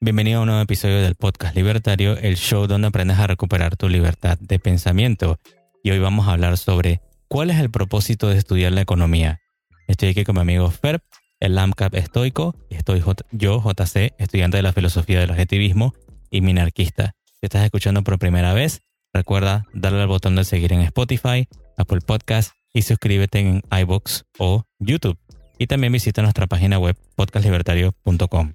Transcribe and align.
Bienvenido 0.00 0.38
a 0.38 0.42
un 0.42 0.46
nuevo 0.46 0.62
episodio 0.62 1.02
del 1.02 1.16
podcast 1.16 1.56
Libertario, 1.56 2.16
el 2.16 2.36
show 2.36 2.66
donde 2.66 2.88
aprendes 2.88 3.18
a 3.18 3.26
recuperar 3.26 3.76
tu 3.76 3.88
libertad 3.88 4.38
de 4.38 4.58
pensamiento. 4.58 5.40
Y 5.82 5.90
hoy 5.90 5.98
vamos 5.98 6.28
a 6.28 6.32
hablar 6.32 6.56
sobre 6.56 7.00
cuál 7.28 7.50
es 7.50 7.58
el 7.58 7.70
propósito 7.70 8.28
de 8.28 8.38
estudiar 8.38 8.72
la 8.72 8.82
economía. 8.82 9.40
Estoy 9.88 10.10
aquí 10.10 10.24
con 10.24 10.36
mi 10.36 10.42
amigo 10.42 10.70
Ferb, 10.70 11.00
el 11.40 11.54
LAMCAP 11.54 11.94
estoico, 11.94 12.54
y 12.70 12.76
estoy 12.76 13.02
yo, 13.32 13.60
JC, 13.60 14.14
estudiante 14.18 14.58
de 14.58 14.62
la 14.62 14.72
filosofía 14.72 15.18
del 15.18 15.30
objetivismo 15.30 15.94
y 16.30 16.40
minarquista. 16.40 17.14
Si 17.40 17.46
estás 17.46 17.64
escuchando 17.64 18.02
por 18.04 18.18
primera 18.18 18.54
vez, 18.54 18.80
recuerda 19.12 19.64
darle 19.72 20.02
al 20.02 20.08
botón 20.08 20.36
de 20.36 20.44
seguir 20.44 20.72
en 20.72 20.82
Spotify, 20.82 21.48
Apple 21.76 22.00
Podcast 22.00 22.52
y 22.72 22.82
suscríbete 22.82 23.40
en 23.40 23.62
iBox 23.70 24.24
o 24.38 24.64
YouTube. 24.78 25.18
Y 25.58 25.66
también 25.66 25.92
visita 25.92 26.22
nuestra 26.22 26.46
página 26.46 26.78
web 26.78 26.96
podcastlibertario.com 27.14 28.52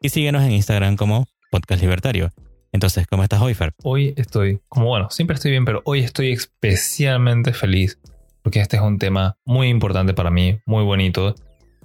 y 0.00 0.08
síguenos 0.08 0.42
en 0.42 0.52
Instagram 0.52 0.96
como 0.96 1.28
Podcast 1.50 1.80
Libertario. 1.80 2.30
Entonces, 2.72 3.06
¿cómo 3.06 3.22
estás 3.22 3.40
hoy, 3.40 3.54
Fer? 3.54 3.72
Hoy 3.84 4.14
estoy, 4.16 4.60
como 4.68 4.86
bueno, 4.86 5.10
siempre 5.10 5.34
estoy 5.34 5.52
bien, 5.52 5.64
pero 5.64 5.82
hoy 5.84 6.00
estoy 6.00 6.32
especialmente 6.32 7.52
feliz 7.52 7.98
porque 8.42 8.60
este 8.60 8.76
es 8.76 8.82
un 8.82 8.98
tema 8.98 9.36
muy 9.44 9.68
importante 9.68 10.14
para 10.14 10.30
mí, 10.30 10.58
muy 10.66 10.82
bonito 10.82 11.34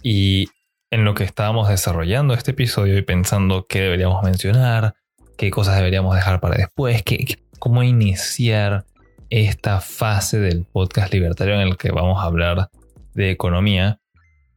y 0.01 0.47
en 0.89 1.05
lo 1.05 1.13
que 1.13 1.23
estábamos 1.23 1.67
desarrollando 1.67 2.33
este 2.33 2.51
episodio 2.51 2.97
y 2.97 3.01
pensando 3.01 3.65
qué 3.67 3.81
deberíamos 3.81 4.23
mencionar, 4.23 4.95
qué 5.37 5.51
cosas 5.51 5.75
deberíamos 5.75 6.15
dejar 6.15 6.39
para 6.39 6.55
después, 6.55 7.03
qué, 7.03 7.37
cómo 7.59 7.83
iniciar 7.83 8.85
esta 9.29 9.81
fase 9.81 10.39
del 10.39 10.65
podcast 10.65 11.13
libertario 11.13 11.55
en 11.55 11.61
el 11.61 11.77
que 11.77 11.91
vamos 11.91 12.19
a 12.19 12.25
hablar 12.25 12.69
de 13.13 13.31
economía, 13.31 13.99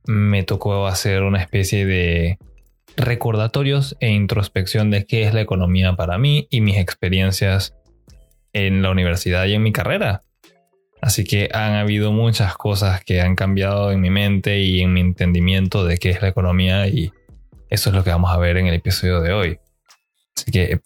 me 0.09 0.43
tocó 0.43 0.87
hacer 0.87 1.23
una 1.23 1.39
especie 1.39 1.85
de 1.85 2.39
recordatorios 2.97 3.95
e 4.01 4.09
introspección 4.09 4.91
de 4.91 5.05
qué 5.05 5.25
es 5.25 5.35
la 5.35 5.43
economía 5.43 5.93
para 5.97 6.17
mí 6.17 6.49
y 6.51 6.63
mis 6.63 6.79
experiencias 6.79 7.75
en 8.55 8.81
la 8.81 8.91
universidad 8.91 9.45
y 9.45 9.53
en 9.53 9.63
mi 9.63 9.71
carrera. 9.71 10.23
Así 11.03 11.25
que 11.25 11.51
han 11.53 11.75
habido 11.75 12.11
muchas 12.11 12.57
cosas 12.57 13.05
que 13.05 13.21
han 13.21 13.37
cambiado 13.37 13.93
en 13.93 14.01
mi 14.01 14.09
mente 14.09 14.61
y 14.61 14.81
en 14.81 14.95
mi 14.95 15.01
entendimiento 15.01 15.85
de 15.85 15.99
qué 15.99 16.09
es 16.09 16.23
la 16.23 16.29
economía 16.29 16.89
y 16.89 17.13
eso 17.69 17.91
es 17.91 17.95
lo 17.95 18.03
que 18.03 18.11
vamos 18.11 18.33
a 18.33 18.39
ver 18.39 18.57
en 18.57 18.67
el 18.67 18.75
episodio 18.75 19.21
de 19.21 19.35
hoy. 19.35 19.59
Así 20.35 20.51
que 20.51 20.81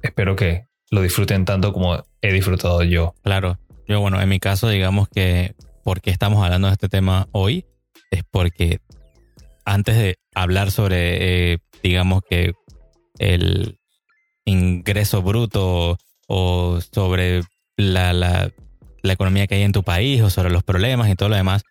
espero 0.00 0.36
que 0.36 0.66
lo 0.92 1.02
disfruten 1.02 1.44
tanto 1.44 1.72
como 1.72 2.04
he 2.22 2.32
disfrutado 2.32 2.84
yo. 2.84 3.14
Claro, 3.24 3.58
yo 3.88 4.00
bueno, 4.00 4.22
en 4.22 4.28
mi 4.28 4.38
caso 4.38 4.68
digamos 4.68 5.08
que 5.08 5.56
porque 5.82 6.10
estamos 6.10 6.44
hablando 6.44 6.68
de 6.68 6.74
este 6.74 6.88
tema 6.88 7.26
hoy 7.32 7.66
es 8.10 8.22
porque 8.30 8.80
antes 9.64 9.96
de 9.96 10.18
hablar 10.34 10.70
sobre, 10.70 11.52
eh, 11.52 11.58
digamos 11.82 12.22
que 12.28 12.52
el 13.18 13.78
ingreso 14.44 15.22
bruto 15.22 15.98
o 16.26 16.80
sobre 16.92 17.42
la, 17.76 18.12
la, 18.12 18.50
la, 19.02 19.12
economía 19.12 19.46
que 19.46 19.56
hay 19.56 19.62
en 19.62 19.72
tu 19.72 19.82
país 19.82 20.22
o 20.22 20.30
sobre 20.30 20.50
los 20.50 20.62
problemas 20.62 21.08
y 21.08 21.14
todo 21.14 21.28
lo 21.28 21.36
demás, 21.36 21.62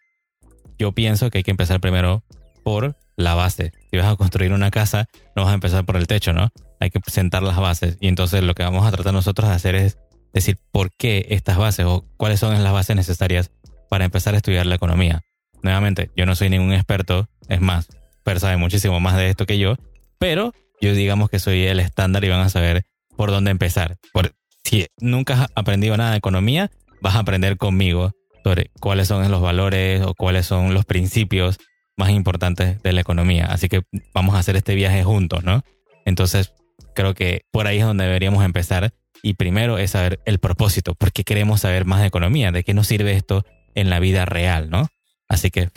yo 0.78 0.94
pienso 0.94 1.30
que 1.30 1.40
hay 1.40 1.44
que 1.44 1.52
empezar 1.52 1.82
primero 1.82 2.24
por 2.64 2.96
la 3.16 3.36
base. 3.36 3.74
Si 3.92 3.98
vas 3.98 4.08
a 4.08 4.16
construir 4.16 4.54
una 4.54 4.72
casa, 4.72 5.08
no 5.36 5.44
vas 5.44 5.52
a 5.52 5.56
empezar 5.56 5.86
por 5.86 5.98
el 5.98 6.08
techo, 6.08 6.34
¿no? 6.34 6.50
Hay 6.80 6.90
que 6.90 7.00
sentar 7.08 7.44
las 7.44 7.58
bases. 7.58 7.98
Y 8.00 8.08
entonces 8.08 8.44
lo 8.44 8.56
que 8.56 8.64
vamos 8.64 8.86
a 8.86 8.92
tratar 8.92 9.14
nosotros 9.14 9.50
de 9.50 9.56
hacer 9.56 9.76
es 9.76 9.98
decir 10.34 10.58
por 10.72 10.92
qué 10.96 11.26
estas 11.30 11.58
bases 11.58 11.86
o 11.86 12.06
cuáles 12.16 12.40
son 12.40 12.64
las 12.64 12.74
bases 12.74 12.96
necesarias 12.96 13.52
para 13.90 14.06
empezar 14.06 14.36
a 14.36 14.38
estudiar 14.38 14.66
la 14.66 14.76
economía. 14.76 15.24
Nuevamente, 15.62 16.12
yo 16.16 16.26
no 16.26 16.36
soy 16.36 16.50
ningún 16.50 16.74
experto, 16.74 17.28
es 17.48 17.62
más, 17.62 17.88
Per 18.24 18.40
sabe 18.40 18.58
muchísimo 18.58 19.00
más 19.00 19.16
de 19.16 19.30
esto 19.30 19.46
que 19.46 19.58
yo, 19.58 19.76
pero 20.18 20.54
yo 20.82 20.94
digamos 20.94 21.30
que 21.30 21.40
soy 21.40 21.66
el 21.66 21.80
estándar 21.80 22.24
y 22.24 22.30
van 22.30 22.42
a 22.42 22.50
saber 22.50 22.86
por 23.16 23.32
dónde 23.32 23.52
empezar. 23.52 23.98
Por, 24.14 24.34
si 24.64 24.88
nunca 25.00 25.34
has 25.34 25.50
aprendido 25.56 25.98
nada 25.98 26.12
de 26.12 26.18
economía, 26.18 26.70
vas 27.02 27.16
a 27.16 27.20
aprender 27.20 27.58
conmigo 27.58 28.12
sobre 28.44 28.72
cuáles 28.80 29.08
son 29.08 29.30
los 29.32 29.42
valores 29.42 30.02
o 30.06 30.14
cuáles 30.14 30.46
son 30.46 30.74
los 30.74 30.86
principios 30.86 31.58
más 31.98 32.12
importantes 32.12 32.82
de 32.82 32.94
la 32.94 33.02
economía. 33.02 33.48
Así 33.48 33.68
que 33.68 33.82
vamos 34.14 34.36
a 34.36 34.40
hacer 34.40 34.56
este 34.56 34.76
viaje 34.76 35.04
juntos, 35.04 35.44
¿no? 35.44 35.64
Entonces, 36.06 36.54
creo 36.96 37.14
que 37.14 37.42
por 37.52 37.68
ahí 37.68 37.80
es 37.80 37.86
donde 37.86 38.06
deberíamos 38.06 38.44
empezar. 38.44 38.94
Y 39.22 39.34
primero 39.34 39.78
es 39.78 39.92
saber 39.92 40.22
el 40.26 40.40
propósito, 40.40 40.96
porque 40.96 41.26
queremos 41.26 41.62
saber 41.62 41.86
más 41.86 42.00
de 42.00 42.08
economía, 42.08 42.52
de 42.52 42.64
qué 42.64 42.74
nos 42.74 42.88
sirve 42.88 43.14
esto 43.14 43.44
en 43.76 43.90
la 43.90 44.00
vida 44.00 44.24
real, 44.26 44.70
¿no? 44.70 44.88
Así 45.30 45.52
que, 45.52 45.70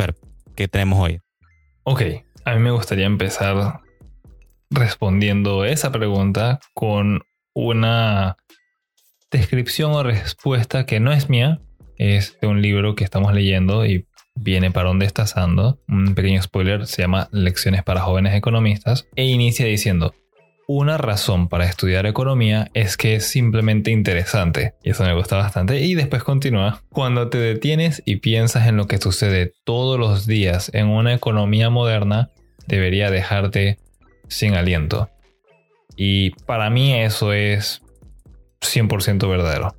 ¿qué 0.57 0.67
tenemos 0.67 0.99
hoy? 0.99 1.21
Ok, 1.85 2.03
a 2.45 2.55
mí 2.55 2.61
me 2.61 2.71
gustaría 2.71 3.07
empezar 3.07 3.81
respondiendo 4.71 5.65
esa 5.65 5.93
pregunta 5.93 6.59
con 6.75 7.21
una 7.55 8.37
descripción 9.31 9.93
o 9.93 10.03
respuesta 10.03 10.87
que 10.87 11.01
no 11.01 11.13
es 11.13 11.29
mía, 11.29 11.61
es 11.97 12.39
de 12.41 12.49
un 12.49 12.63
libro 12.63 12.95
que 12.95 13.05
estamos 13.05 13.35
leyendo 13.35 13.85
y 13.85 14.07
viene 14.35 14.71
para 14.71 14.89
donde 14.89 15.07
estás 15.07 15.37
ando. 15.37 15.81
Un 15.87 16.15
pequeño 16.15 16.41
spoiler, 16.43 16.87
se 16.87 17.03
llama 17.03 17.29
Lecciones 17.33 17.83
para 17.83 18.01
jóvenes 18.01 18.35
economistas 18.35 19.07
e 19.15 19.25
inicia 19.25 19.67
diciendo, 19.67 20.15
una 20.67 20.97
razón 20.97 21.49
para 21.49 21.67
estudiar 21.67 22.07
economía 22.07 22.71
es 22.75 22.97
que 22.97 23.17
es 23.17 23.27
simplemente 23.27 23.91
interesante. 23.91 24.75
Y 24.83 24.91
eso 24.91 25.05
me 25.05 25.15
gusta 25.15 25.37
bastante. 25.37 25.81
Y 25.81 25.95
después 25.95 26.23
continúa. 26.23 26.83
Cuando 26.91 27.29
te 27.29 27.39
detienes 27.39 28.03
y 28.05 28.17
piensas 28.17 28.67
en 28.69 28.77
lo 28.77 28.87
que 28.87 28.99
sucede 28.99 29.53
todos 29.65 29.99
los 29.99 30.27
días 30.27 30.71
en 30.75 30.89
una 30.89 31.15
economía 31.15 31.71
moderna, 31.71 32.31
debería 32.67 33.11
dejarte 33.11 33.79
sin 34.29 34.55
aliento. 34.55 35.11
Y 35.97 36.31
para 36.47 36.71
mí 36.71 36.95
eso 36.95 37.33
es 37.33 37.83
100% 38.61 39.29
verdadero. 39.29 39.75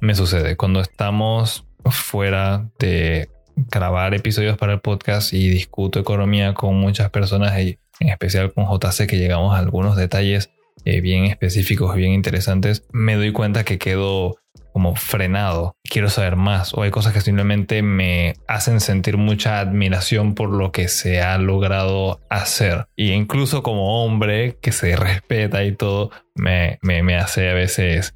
Me 0.00 0.14
sucede 0.14 0.56
cuando 0.56 0.80
estamos 0.80 1.64
fuera 1.84 2.68
de 2.78 3.28
grabar 3.56 4.14
episodios 4.14 4.56
para 4.56 4.74
el 4.74 4.80
podcast 4.80 5.32
y 5.32 5.48
discuto 5.48 5.98
economía 5.98 6.54
con 6.54 6.76
muchas 6.76 7.10
personas 7.10 7.54
en 8.00 8.08
especial 8.08 8.52
con 8.52 8.66
JC, 8.66 9.06
que 9.06 9.18
llegamos 9.18 9.54
a 9.54 9.58
algunos 9.58 9.96
detalles 9.96 10.50
eh, 10.84 11.00
bien 11.00 11.24
específicos, 11.24 11.94
bien 11.94 12.12
interesantes, 12.12 12.84
me 12.92 13.16
doy 13.16 13.32
cuenta 13.32 13.64
que 13.64 13.78
quedo 13.78 14.36
como 14.72 14.94
frenado, 14.94 15.76
quiero 15.82 16.08
saber 16.08 16.36
más, 16.36 16.72
o 16.72 16.82
hay 16.82 16.90
cosas 16.90 17.12
que 17.12 17.20
simplemente 17.20 17.82
me 17.82 18.34
hacen 18.46 18.80
sentir 18.80 19.16
mucha 19.16 19.58
admiración 19.58 20.34
por 20.34 20.50
lo 20.50 20.70
que 20.70 20.86
se 20.86 21.20
ha 21.20 21.36
logrado 21.38 22.20
hacer. 22.30 22.86
Y 22.94 23.10
incluso 23.10 23.62
como 23.62 24.04
hombre 24.04 24.56
que 24.62 24.70
se 24.70 24.94
respeta 24.94 25.64
y 25.64 25.72
todo, 25.72 26.10
me, 26.36 26.78
me, 26.82 27.02
me 27.02 27.16
hace 27.16 27.50
a 27.50 27.54
veces 27.54 28.14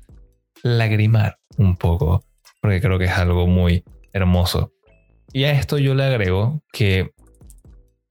lagrimar 0.63 1.39
un 1.57 1.77
poco, 1.77 2.25
porque 2.61 2.81
creo 2.81 2.99
que 2.99 3.07
es 3.07 3.19
algo 3.19 3.49
muy 3.49 3.83
hermoso. 4.13 4.73
Y 5.33 5.45
a 5.45 5.53
esto 5.53 5.79
yo 5.79 5.95
le 5.95 6.05
agrego 6.05 6.63
que 6.73 7.11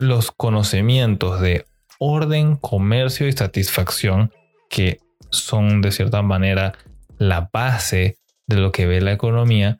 los 0.01 0.31
conocimientos 0.31 1.39
de 1.41 1.65
orden, 1.99 2.55
comercio 2.55 3.27
y 3.27 3.31
satisfacción, 3.33 4.31
que 4.69 4.99
son 5.29 5.81
de 5.81 5.91
cierta 5.91 6.23
manera 6.23 6.73
la 7.19 7.49
base 7.53 8.17
de 8.47 8.55
lo 8.55 8.71
que 8.71 8.87
ve 8.87 8.99
la 8.99 9.11
economía, 9.11 9.79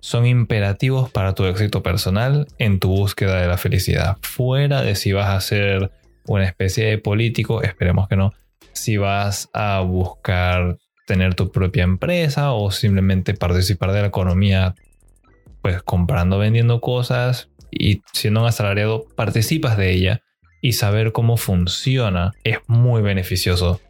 son 0.00 0.26
imperativos 0.26 1.10
para 1.10 1.34
tu 1.34 1.46
éxito 1.46 1.82
personal 1.82 2.46
en 2.58 2.80
tu 2.80 2.90
búsqueda 2.90 3.40
de 3.40 3.48
la 3.48 3.56
felicidad. 3.56 4.18
Fuera 4.20 4.82
de 4.82 4.94
si 4.94 5.12
vas 5.12 5.30
a 5.30 5.40
ser 5.40 5.90
una 6.26 6.44
especie 6.44 6.84
de 6.84 6.98
político, 6.98 7.62
esperemos 7.62 8.08
que 8.08 8.16
no, 8.16 8.34
si 8.72 8.98
vas 8.98 9.48
a 9.54 9.80
buscar 9.80 10.76
tener 11.06 11.34
tu 11.34 11.50
propia 11.50 11.84
empresa 11.84 12.52
o 12.52 12.70
simplemente 12.70 13.32
participar 13.32 13.92
de 13.92 14.02
la 14.02 14.08
economía, 14.08 14.74
pues 15.62 15.82
comprando, 15.82 16.38
vendiendo 16.38 16.80
cosas, 16.82 17.48
y 17.72 18.02
siendo 18.12 18.42
un 18.42 18.46
asalariado 18.46 19.06
participas 19.16 19.76
de 19.76 19.90
ella 19.90 20.22
y 20.60 20.74
saber 20.74 21.12
cómo 21.12 21.36
funciona 21.36 22.32
es 22.44 22.58
muy 22.68 23.02
beneficioso. 23.02 23.80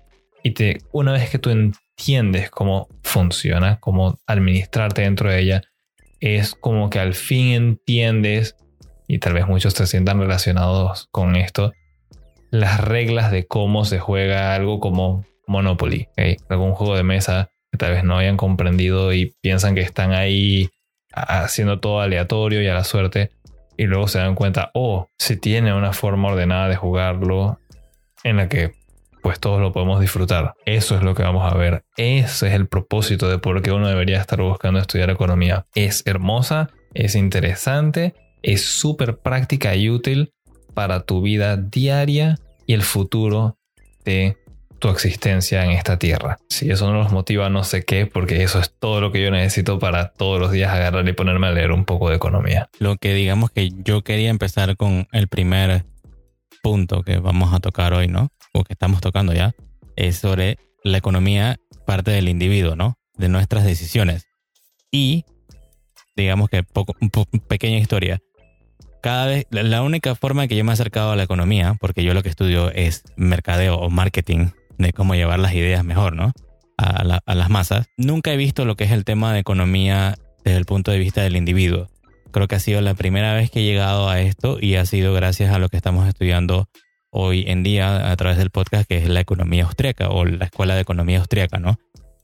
Y 0.43 0.55
una 0.93 1.13
vez 1.13 1.29
que 1.29 1.39
tú 1.39 1.51
entiendes 1.51 2.51
cómo 2.51 2.89
funciona, 3.03 3.79
cómo 3.81 4.19
administrarte 4.27 5.03
dentro 5.03 5.31
de 5.31 5.41
ella, 5.41 5.63
es 6.21 6.55
como 6.55 6.89
que 6.89 6.99
al 6.99 7.15
fin 7.15 7.53
entiendes, 7.53 8.57
y 9.07 9.19
tal 9.19 9.35
vez 9.35 9.47
muchos 9.47 9.75
te 9.75 9.87
sientan 9.87 10.21
relacionados 10.21 11.09
con 11.11 11.37
esto, 11.37 11.73
las 12.51 12.81
reglas 12.81 13.31
de 13.31 13.47
cómo 13.47 13.85
se 13.85 13.99
juega 13.99 14.55
algo 14.55 14.81
como 14.81 15.25
Monopoly, 15.47 16.09
algún 16.49 16.73
juego 16.73 16.97
de 16.97 17.03
mesa 17.03 17.51
que 17.71 17.79
tal 17.79 17.93
vez 17.93 18.05
no 18.05 18.19
hayan 18.19 18.37
comprendido 18.37 19.13
y 19.13 19.35
piensan 19.41 19.75
que 19.75 19.81
están 19.81 20.13
ahí 20.13 20.71
haciendo 21.13 21.81
todo 21.81 22.01
aleatorio 22.01 22.63
y 22.63 22.69
a 22.69 22.75
la 22.75 22.85
suerte 22.85 23.31
y 23.77 23.85
luego 23.85 24.09
se 24.09 24.19
dan 24.19 24.35
cuenta, 24.35 24.71
oh, 24.75 25.09
si 25.19 25.37
tiene 25.37 25.75
una 25.75 25.93
forma 25.93 26.29
ordenada 26.29 26.69
de 26.69 26.77
jugarlo 26.77 27.59
en 28.25 28.37
la 28.37 28.49
que 28.49 28.73
pues 29.23 29.39
todos 29.39 29.61
lo 29.61 29.73
podemos 29.73 30.01
disfrutar. 30.01 30.55
Eso 30.67 30.97
es 30.97 31.03
lo 31.03 31.15
que 31.15 31.23
vamos 31.23 31.51
a 31.51 31.57
ver. 31.57 31.85
Ese 31.97 32.49
es 32.49 32.55
el 32.55 32.67
propósito 32.67 33.31
de 33.31 33.39
por 33.39 33.63
qué 33.63 33.71
uno 33.71 33.89
debería 33.89 34.21
estar 34.21 34.43
buscando 34.43 34.81
estudiar 34.81 35.11
economía. 35.11 35.67
Es 35.75 36.03
hermosa, 36.07 36.71
es 36.93 37.15
interesante, 37.15 38.15
es 38.43 38.65
súper 38.65 39.19
práctica 39.19 39.77
y 39.77 39.89
útil 39.89 40.33
para 40.75 41.05
tu 41.05 41.23
vida 41.23 41.57
diaria 41.57 42.37
y 42.67 42.75
el 42.75 42.83
futuro 42.83 43.59
de 44.05 44.37
tu 44.83 44.89
existencia 44.89 45.65
en 45.65 45.71
esta 45.71 45.97
tierra. 45.97 46.39
Si 46.49 46.69
eso 46.69 46.91
no 46.93 46.99
los 46.99 47.13
motiva, 47.13 47.49
no 47.49 47.63
sé 47.63 47.85
qué, 47.85 48.07
porque 48.07 48.43
eso 48.43 48.59
es 48.59 48.75
todo 48.77 49.01
lo 49.01 49.13
que 49.13 49.23
yo 49.23 49.31
necesito 49.31 49.79
para 49.79 50.09
todos 50.11 50.41
los 50.41 50.51
días 50.51 50.73
agarrar 50.73 51.09
y 51.09 51.13
ponerme 51.13 51.47
a 51.47 51.53
leer 51.53 51.71
un 51.71 51.85
poco 51.85 52.11
de 52.11 52.17
economía. 52.17 52.69
Lo 52.81 52.97
que 52.97 53.15
digamos 53.15 53.53
que 53.53 53.71
yo 53.71 54.03
quería 54.03 54.29
empezar 54.29 54.77
con 54.77 55.07
el 55.13 55.29
primer 55.29 55.85
punto 56.65 57.05
que 57.05 57.19
vamos 57.19 57.55
a 57.55 57.61
tocar 57.61 57.95
hoy, 57.95 58.09
¿no? 58.09 58.31
O 58.53 58.65
que 58.65 58.73
estamos 58.73 59.01
tocando 59.01 59.33
ya, 59.33 59.53
es 59.95 60.17
sobre 60.17 60.59
la 60.83 60.99
economía 60.99 61.59
parte 61.87 62.11
del 62.11 62.29
individuo, 62.29 62.75
¿no? 62.75 62.97
De 63.17 63.29
nuestras 63.29 63.63
decisiones. 63.63 64.27
Y, 64.91 65.25
digamos 66.17 66.51
que 66.51 66.65
poco, 66.65 66.95
pequeña 67.47 67.79
historia. 67.79 68.19
Cada 69.01 69.27
vez, 69.27 69.47
la 69.51 69.83
única 69.83 70.17
forma 70.17 70.49
que 70.49 70.57
yo 70.57 70.65
me 70.65 70.71
he 70.71 70.75
acercado 70.75 71.13
a 71.13 71.17
la 71.17 71.23
economía, 71.23 71.77
porque 71.81 72.03
yo 72.03 72.15
lo 72.15 72.23
que 72.25 72.29
estudio 72.29 72.71
es 72.73 73.05
mercadeo 73.17 73.77
o 73.77 73.91
marketing, 73.91 74.49
de 74.79 74.93
cómo 74.93 75.15
llevar 75.15 75.39
las 75.39 75.55
ideas 75.55 75.85
mejor, 75.85 76.15
¿no? 76.15 76.33
A, 76.79 77.05
las 77.05 77.51
masas. 77.51 77.87
Nunca 77.97 78.33
he 78.33 78.37
visto 78.37 78.65
lo 78.65 78.75
que 78.75 78.85
es 78.85 78.91
el 78.91 79.05
tema 79.05 79.33
de 79.33 79.41
economía 79.41 80.17
desde 80.45 80.59
el 80.59 80.65
punto 80.65 80.91
de 80.91 80.99
vista 80.99 81.23
del 81.23 81.37
individuo. 81.37 81.89
Creo 82.33 82.49
que 82.49 82.57
ha 82.57 82.61
sido 82.61 82.81
la 82.81 82.95
primera 82.95 83.35
vez 83.35 83.51
que 83.51 83.61
he 83.61 83.65
llegado 83.65 84.09
a 84.09 84.21
esto 84.21 84.59
y 84.61 84.75
ha 84.77 84.87
sido 84.87 85.13
gracias 85.15 85.55
a 85.55 85.59
lo 85.59 85.69
que 85.69 85.77
estamos 85.77 86.09
estudiando 86.09 86.69
hoy 87.11 87.45
en 87.47 87.63
día 87.63 88.11
a 88.11 88.17
través 88.17 88.39
del 88.39 88.51
podcast, 88.51 88.89
que 88.89 88.97
es 88.97 89.09
la 89.09 89.21
economía 89.21 89.65
austríaca 89.65 90.09
o 90.09 90.25
la 90.25 90.47
escuela 90.47 90.75
de 90.75 90.81
economía 90.81 91.19
austríaca, 91.19 91.59
¿no? 91.59 91.79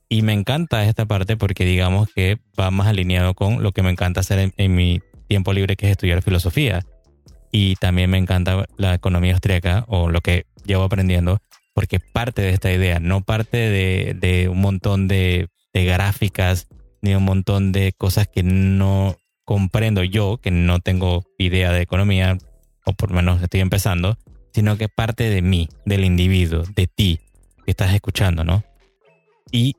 Y 0.09 0.23
me 0.23 0.33
encanta 0.33 0.85
esta 0.87 1.05
parte 1.05 1.37
porque 1.37 1.67
digamos 1.67 2.09
que 2.15 2.39
va 2.59 2.71
más 2.71 2.89
alineado 2.89 3.35
con 3.35 3.63
lo 3.63 3.73
que 3.73 3.83
me 3.83 3.91
encanta 3.91 4.21
hacer 4.21 4.39
en, 4.39 4.55
en 4.57 4.75
mi 4.75 5.03
tiempo 5.29 5.53
libre, 5.53 5.77
que 5.77 5.87
es 5.87 5.93
estudiar 5.93 6.23
filosofía. 6.23 6.81
Y 7.53 7.77
también 7.77 8.11
me 8.11 8.19
encanta 8.19 8.65
la 8.77 8.95
economía 8.95 9.35
austríaca 9.35 9.85
o 9.87 10.09
lo 10.09 10.21
que 10.23 10.47
llevo 10.65 10.85
aprendiendo, 10.85 11.39
porque 11.79 12.01
parte 12.01 12.43
de 12.43 12.51
esta 12.51 12.73
idea, 12.73 12.99
no 12.99 13.23
parte 13.23 13.57
de, 13.57 14.49
un 14.51 14.61
montón 14.61 15.07
de, 15.07 15.49
gráficas 15.73 16.67
ni 17.03 17.15
un 17.15 17.23
montón 17.23 17.71
de 17.71 17.93
cosas 17.97 18.27
que 18.27 18.43
no 18.43 19.17
comprendo 19.45 20.03
yo, 20.03 20.39
que 20.39 20.51
no 20.51 20.81
tengo 20.81 21.23
idea 21.39 21.71
de 21.71 21.81
economía, 21.81 22.37
o 22.85 22.95
por 22.95 23.11
lo 23.11 23.15
menos 23.15 23.41
estoy 23.41 23.61
empezando, 23.61 24.19
sino 24.53 24.77
que 24.77 24.89
parte 24.89 25.31
de 25.31 25.41
mí, 25.41 25.69
del 25.85 26.05
individuo, 26.05 26.65
de 26.75 26.89
ti, 26.89 27.21
que 27.65 27.71
estás 27.71 27.95
escuchando, 27.95 28.43
¿no? 28.43 28.65
Y 29.53 29.77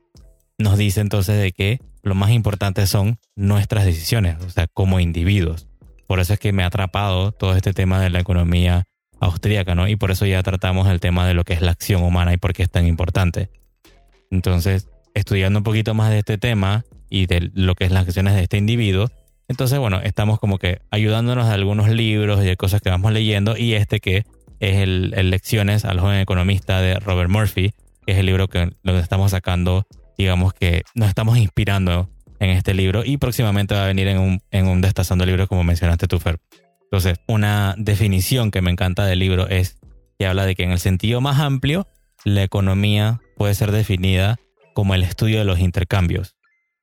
nos 0.58 0.78
dice 0.78 1.02
entonces 1.02 1.38
de 1.38 1.52
que 1.52 1.82
lo 2.02 2.16
más 2.16 2.32
importante 2.32 2.88
son 2.88 3.20
nuestras 3.36 3.84
decisiones, 3.84 4.42
o 4.42 4.50
sea, 4.50 4.68
como 4.68 5.02
individuos. 5.02 5.68
Por 6.08 6.22
eso 6.22 6.32
es 6.32 6.40
que 6.40 6.54
me 6.54 6.64
ha 6.64 6.68
atrapado 6.68 7.34
todo 7.34 7.58
este 7.58 7.74
tema 7.74 8.00
de 8.00 8.10
la 8.10 8.22
economía 8.22 8.86
austríaca, 9.20 9.76
¿no? 9.76 9.88
Y 9.88 9.96
por 9.96 10.12
eso 10.12 10.26
ya 10.26 10.42
tratamos 10.44 10.88
el 10.88 11.00
tema 11.00 11.28
de 11.28 11.34
lo 11.34 11.44
que 11.44 11.54
es 11.54 11.62
la 11.62 11.72
acción 11.72 12.04
humana 12.04 12.34
y 12.34 12.38
por 12.38 12.54
qué 12.54 12.64
es 12.64 12.70
tan 12.70 12.86
importante. 12.86 13.50
Entonces, 14.32 14.88
estudiando 15.14 15.60
un 15.60 15.64
poquito 15.64 15.94
más 15.94 16.12
de 16.12 16.20
este 16.20 16.38
tema 16.38 16.86
y 17.10 17.26
de 17.26 17.52
lo 17.54 17.76
que 17.76 17.86
es 17.86 17.92
las 17.92 18.08
acciones 18.08 18.36
de 18.36 18.44
este 18.44 18.58
individuo, 18.58 19.10
entonces, 19.48 19.80
bueno, 19.80 20.00
estamos 20.02 20.40
como 20.40 20.60
que 20.60 20.82
ayudándonos 20.92 21.48
de 21.48 21.54
algunos 21.54 21.90
libros 21.90 22.42
y 22.44 22.46
de 22.46 22.56
cosas 22.56 22.82
que 22.82 22.92
vamos 22.92 23.12
leyendo 23.12 23.58
y 23.58 23.74
este 23.74 24.00
que 24.00 24.26
es 24.60 24.78
el, 24.78 25.10
Lecciones 25.30 25.86
al 25.86 26.00
joven 26.00 26.20
economista 26.20 26.82
de 26.82 27.00
Robert 27.00 27.32
Murphy, 27.32 27.74
que 28.06 28.14
es 28.14 28.20
el 28.20 28.28
libro 28.28 28.48
que 28.48 28.72
lo 28.84 28.98
estamos 29.00 29.32
sacando, 29.32 29.88
digamos 30.18 30.54
que 30.54 30.84
nos 30.94 31.10
estamos 31.10 31.38
inspirando 31.38 32.10
en 32.40 32.52
este 32.52 32.74
libro 32.74 33.04
y 33.04 33.18
próximamente 33.18 33.74
va 33.74 33.86
a 33.86 33.88
venir 33.88 34.08
en 34.08 34.20
un, 34.20 34.42
en 34.52 34.68
un 34.68 34.82
destazando 34.82 35.26
libros 35.26 35.48
como 35.48 35.64
mencionaste 35.64 36.08
tú, 36.08 36.20
Fer. 36.20 36.40
Entonces, 36.92 37.20
una 37.28 37.76
definición 37.78 38.50
que 38.52 38.62
me 38.62 38.72
encanta 38.72 39.06
del 39.06 39.20
libro 39.20 39.48
es 39.48 39.78
que 40.18 40.26
habla 40.26 40.46
de 40.46 40.56
que 40.56 40.64
en 40.64 40.72
el 40.72 40.80
sentido 40.80 41.22
más 41.22 41.40
amplio, 41.40 41.88
la 42.26 42.44
economía 42.44 43.22
puede 43.38 43.54
ser 43.54 43.72
definida 43.72 44.38
como 44.74 44.96
el 44.96 45.04
estudio 45.04 45.40
de 45.40 45.46
los 45.46 45.60
intercambios, 45.60 46.36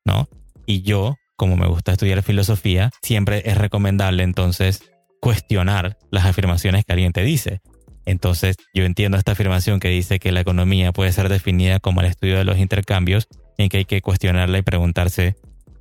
¿no? 0.05 0.29
Y 0.65 0.83
yo, 0.83 1.17
como 1.37 1.57
me 1.57 1.67
gusta 1.67 1.93
estudiar 1.93 2.23
filosofía, 2.23 2.91
siempre 3.03 3.43
es 3.45 3.59
recomendable 3.59 4.23
entonces 4.23 4.83
cuestionar 5.21 5.99
las 6.11 6.25
afirmaciones 6.25 6.85
que 6.85 6.93
alguien 6.93 7.13
te 7.13 7.23
dice. 7.23 7.61
Entonces, 8.05 8.57
yo 8.73 8.85
entiendo 8.85 9.19
esta 9.19 9.33
afirmación 9.33 9.81
que 9.81 9.89
dice 9.89 10.21
que 10.21 10.31
la 10.31 10.41
economía 10.41 10.93
puede 10.93 11.11
ser 11.13 11.29
definida 11.29 11.81
como 11.81 12.01
el 12.01 12.07
estudio 12.07 12.39
de 12.39 12.45
los 12.45 12.59
intercambios, 12.59 13.27
en 13.59 13.69
que 13.69 13.79
hay 13.79 13.85
que 13.85 14.01
cuestionarla 14.01 14.59
y 14.59 14.63
preguntarse 14.63 15.35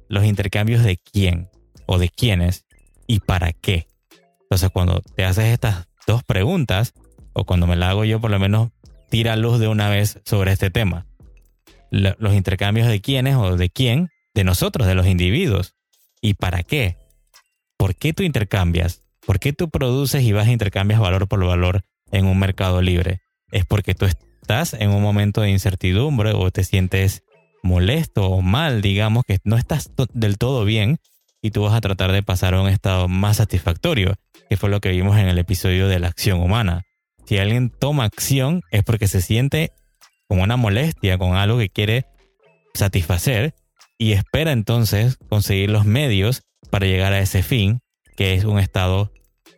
los 0.10 0.26
intercambios 0.26 0.84
de 0.84 0.98
quién 0.98 1.50
o 1.86 2.00
de 2.00 2.10
quiénes 2.10 2.66
y 3.08 3.20
para 3.20 3.54
qué. 3.54 3.88
Entonces, 4.46 4.70
cuando 4.72 5.02
te 5.16 5.26
haces 5.26 5.46
estas 5.46 5.88
dos 6.08 6.24
preguntas, 6.24 6.94
o 7.34 7.44
cuando 7.44 7.68
me 7.68 7.76
la 7.76 7.90
hago 7.90 8.06
yo, 8.06 8.22
por 8.22 8.32
lo 8.32 8.40
menos 8.40 8.70
tira 9.10 9.36
luz 9.36 9.60
de 9.60 9.68
una 9.68 9.90
vez 9.90 10.20
sobre 10.26 10.52
este 10.52 10.70
tema. 10.70 11.06
los 11.92 12.34
intercambios 12.34 12.88
de 12.88 13.02
quiénes 13.02 13.36
o 13.36 13.56
de 13.58 13.70
quién, 13.70 14.10
de 14.34 14.44
nosotros, 14.44 14.88
de 14.88 14.96
los 14.96 15.08
individuos. 15.08 15.76
¿Y 16.22 16.34
para 16.34 16.64
qué? 16.64 16.98
¿Por 17.78 17.96
qué 17.96 18.14
tú 18.14 18.24
intercambias? 18.24 19.02
¿Por 19.26 19.40
qué 19.40 19.54
tú 19.54 19.70
produces 19.70 20.24
y 20.24 20.32
vas 20.32 20.48
a 20.48 20.52
intercambias 20.52 21.00
valor 21.00 21.28
por 21.28 21.44
valor 21.46 21.84
en 22.12 22.26
un 22.26 22.40
mercado 22.40 22.82
libre? 22.82 23.22
Es 23.52 23.66
porque 23.66 23.96
tú 23.96 24.06
estás 24.06 24.74
en 24.74 24.92
un 24.92 25.02
momento 25.02 25.42
de 25.42 25.52
incertidumbre 25.52 26.34
o 26.34 26.52
te 26.52 26.64
sientes 26.64 27.24
molesto 27.64 28.28
o 28.28 28.42
mal, 28.42 28.82
digamos, 28.82 29.24
que 29.26 29.40
no 29.44 29.58
estás 29.58 29.92
del 30.14 30.38
todo 30.38 30.66
bien 30.66 31.00
y 31.42 31.52
tú 31.52 31.64
vas 31.64 31.74
a 31.74 31.82
tratar 31.82 32.12
de 32.12 32.24
pasar 32.24 32.54
a 32.54 32.62
un 32.62 32.70
estado 32.70 33.08
más 33.08 33.38
satisfactorio 33.38 34.16
que 34.50 34.58
fue 34.58 34.70
lo 34.70 34.80
que 34.80 34.92
vimos 34.92 35.18
en 35.18 35.28
el 35.28 35.38
episodio 35.38 35.88
de 35.88 36.00
la 36.00 36.08
acción 36.08 36.40
humana. 36.40 36.84
Si 37.26 37.38
alguien 37.38 37.70
toma 37.70 38.06
acción 38.06 38.62
es 38.72 38.84
porque 38.84 39.08
se 39.08 39.22
siente 39.22 39.72
con 40.28 40.40
una 40.40 40.58
molestia, 40.58 41.18
con 41.18 41.36
algo 41.36 41.58
que 41.58 41.70
quiere 41.70 42.06
satisfacer 42.74 43.56
y 43.98 44.12
espera 44.14 44.52
entonces 44.52 45.18
conseguir 45.30 45.70
los 45.70 45.86
medios 45.86 46.44
para 46.70 46.86
llegar 46.86 47.14
a 47.14 47.20
ese 47.20 47.44
fin, 47.44 47.80
que 48.16 48.34
es 48.34 48.44
un 48.44 48.60
estado 48.60 49.12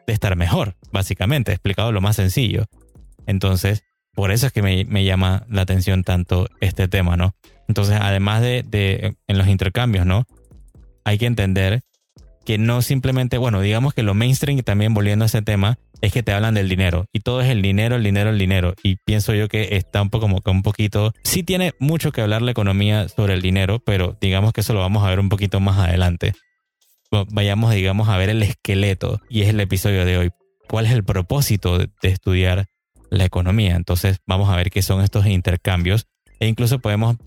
de 0.05 0.13
estar 0.13 0.35
mejor, 0.35 0.75
básicamente, 0.91 1.51
explicado 1.51 1.91
lo 1.91 2.01
más 2.01 2.15
sencillo. 2.15 2.65
Entonces, 3.25 3.83
por 4.13 4.31
eso 4.31 4.47
es 4.47 4.53
que 4.53 4.61
me, 4.61 5.03
llama 5.03 5.45
la 5.49 5.61
atención 5.61 6.03
tanto 6.03 6.47
este 6.61 6.87
tema, 6.87 7.17
¿no? 7.17 7.35
Entonces, 7.67 7.97
además 7.99 8.41
de, 8.41 8.63
de 8.63 9.15
en 9.27 9.37
los 9.37 9.47
intercambios, 9.47 10.05
¿no? 10.05 10.25
Hay 11.03 11.17
que 11.17 11.25
entender 11.25 11.81
que 12.47 12.57
no 12.57 12.81
simplemente, 12.81 13.37
bueno, 13.37 13.59
digamos 13.59 13.93
que 13.93 14.03
lo 14.03 14.13
mainstream 14.13 14.57
y 14.57 14.63
también 14.63 14.93
volviendo 14.93 15.25
a 15.25 15.25
ese 15.25 15.41
tema, 15.41 15.79
es 15.99 16.13
que 16.13 16.23
te 16.23 16.31
hablan 16.31 16.53
del 16.53 16.69
dinero 16.69 17.05
y 17.11 17.19
todo 17.19 17.41
es 17.41 17.49
el 17.49 17.61
dinero, 17.61 17.97
el 17.97 18.03
dinero, 18.03 18.29
el 18.29 18.39
dinero. 18.39 18.73
Y 18.83 18.95
pienso 19.03 19.33
yo 19.33 19.49
que 19.49 19.75
está 19.75 20.01
un 20.01 20.09
poco 20.09 20.27
como 20.27 20.39
que 20.39 20.49
un 20.49 20.63
poquito, 20.63 21.11
sí 21.25 21.43
tiene 21.43 21.73
mucho 21.77 22.13
que 22.13 22.21
hablar 22.21 22.41
la 22.41 22.51
economía 22.51 23.09
sobre 23.09 23.33
el 23.33 23.41
dinero, 23.41 23.79
pero 23.85 24.17
digamos 24.21 24.53
que 24.53 24.61
eso 24.61 24.73
lo 24.73 24.79
vamos 24.79 25.03
a 25.03 25.09
ver 25.09 25.19
un 25.19 25.27
poquito 25.27 25.59
más 25.59 25.77
adelante. 25.77 26.35
Vayamos, 27.11 27.73
digamos, 27.73 28.07
a 28.07 28.15
ver 28.15 28.29
el 28.29 28.41
esqueleto 28.41 29.19
y 29.29 29.41
es 29.41 29.49
el 29.49 29.59
episodio 29.59 30.05
de 30.05 30.17
hoy. 30.17 30.29
¿Cuál 30.69 30.85
es 30.85 30.93
el 30.93 31.03
propósito 31.03 31.77
de, 31.77 31.89
estudiar 32.03 32.67
la 33.09 33.25
economía? 33.25 33.75
Entonces 33.75 34.19
vamos 34.25 34.49
a 34.49 34.55
ver 34.55 34.69
qué 34.69 34.81
son 34.81 35.03
estos 35.03 35.25
intercambios 35.25 36.07
e 36.39 36.47
incluso 36.47 36.79
podemos 36.79 37.17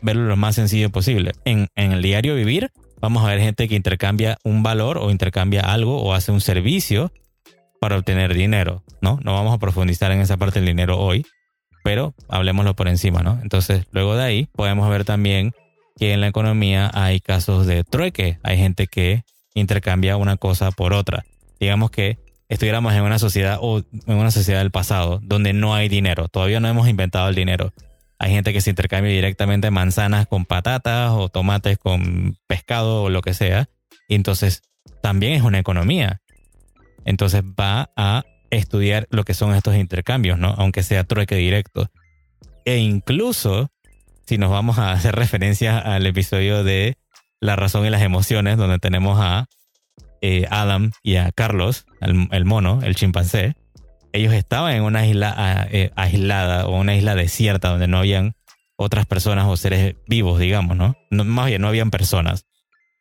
verlo 0.00 0.28
lo 0.28 0.36
más 0.36 0.54
sencillo 0.54 0.90
posible. 0.90 1.32
En, 1.44 1.66
en 1.74 1.90
el 1.90 2.02
diario 2.02 2.36
vivir 2.36 2.70
vamos 3.00 3.24
a 3.24 3.28
ver 3.28 3.40
gente 3.40 3.68
que 3.68 3.74
intercambia 3.74 4.38
un 4.44 4.62
valor 4.62 4.98
o 4.98 5.10
intercambia 5.10 5.62
algo 5.62 6.02
o 6.02 6.14
hace 6.14 6.32
un 6.32 6.40
servicio 6.40 7.12
para 7.80 7.96
obtener 7.96 8.34
dinero, 8.34 8.82
¿no? 9.00 9.18
No 9.22 9.32
vamos 9.32 9.54
a 9.54 9.58
profundizar 9.58 10.12
en 10.12 10.20
esa 10.20 10.36
parte 10.36 10.60
del 10.60 10.66
dinero 10.66 10.98
hoy, 10.98 11.24
pero 11.82 12.14
hablemoslo 12.28 12.74
por 12.74 12.88
encima, 12.88 13.22
¿no? 13.22 13.38
Entonces, 13.42 13.86
luego 13.90 14.16
de 14.16 14.24
ahí 14.24 14.48
podemos 14.52 14.88
ver 14.90 15.04
también 15.04 15.52
que 15.96 16.12
en 16.12 16.20
la 16.20 16.28
economía 16.28 16.90
hay 16.92 17.20
casos 17.20 17.66
de 17.66 17.84
trueque, 17.84 18.38
hay 18.42 18.58
gente 18.58 18.86
que 18.86 19.22
intercambia 19.54 20.16
una 20.16 20.36
cosa 20.36 20.70
por 20.70 20.92
otra. 20.92 21.24
Digamos 21.58 21.90
que 21.90 22.18
estuviéramos 22.48 22.94
en 22.94 23.02
una 23.02 23.18
sociedad 23.18 23.58
o 23.60 23.82
en 24.06 24.16
una 24.16 24.30
sociedad 24.30 24.60
del 24.60 24.70
pasado 24.70 25.20
donde 25.22 25.52
no 25.52 25.74
hay 25.74 25.88
dinero, 25.88 26.28
todavía 26.28 26.60
no 26.60 26.68
hemos 26.68 26.88
inventado 26.88 27.28
el 27.28 27.34
dinero, 27.34 27.72
hay 28.20 28.32
gente 28.32 28.52
que 28.52 28.60
se 28.60 28.68
intercambia 28.68 29.10
directamente 29.10 29.70
manzanas 29.70 30.26
con 30.26 30.44
patatas 30.44 31.10
o 31.12 31.30
tomates 31.30 31.78
con 31.78 32.36
pescado 32.46 33.04
o 33.04 33.08
lo 33.08 33.22
que 33.22 33.32
sea. 33.32 33.70
Y 34.08 34.14
entonces 34.14 34.62
también 35.00 35.32
es 35.32 35.42
una 35.42 35.58
economía. 35.58 36.20
Entonces 37.06 37.42
va 37.42 37.90
a 37.96 38.24
estudiar 38.50 39.08
lo 39.10 39.24
que 39.24 39.32
son 39.32 39.54
estos 39.54 39.74
intercambios, 39.74 40.38
¿no? 40.38 40.54
Aunque 40.58 40.82
sea 40.82 41.04
trueque 41.04 41.36
directo. 41.36 41.90
E 42.66 42.76
incluso, 42.76 43.70
si 44.26 44.36
nos 44.36 44.50
vamos 44.50 44.78
a 44.78 44.92
hacer 44.92 45.16
referencia 45.16 45.78
al 45.78 46.06
episodio 46.06 46.62
de 46.62 46.98
La 47.40 47.56
razón 47.56 47.86
y 47.86 47.90
las 47.90 48.02
emociones, 48.02 48.58
donde 48.58 48.78
tenemos 48.78 49.18
a 49.18 49.46
eh, 50.20 50.46
Adam 50.50 50.92
y 51.02 51.16
a 51.16 51.32
Carlos, 51.32 51.86
el 52.02 52.44
mono, 52.44 52.80
el 52.82 52.96
chimpancé, 52.96 53.54
ellos 54.12 54.32
estaban 54.34 54.74
en 54.74 54.82
una 54.82 55.06
isla 55.06 55.34
ah, 55.36 55.66
eh, 55.70 55.90
aislada 55.96 56.66
o 56.66 56.78
una 56.78 56.94
isla 56.94 57.14
desierta 57.14 57.68
donde 57.68 57.88
no 57.88 57.98
habían 57.98 58.34
otras 58.76 59.06
personas 59.06 59.46
o 59.46 59.56
seres 59.56 59.96
vivos, 60.06 60.38
digamos, 60.38 60.76
¿no? 60.76 60.96
Más 61.10 61.46
bien, 61.46 61.60
no 61.60 61.68
habían 61.68 61.90
personas. 61.90 62.46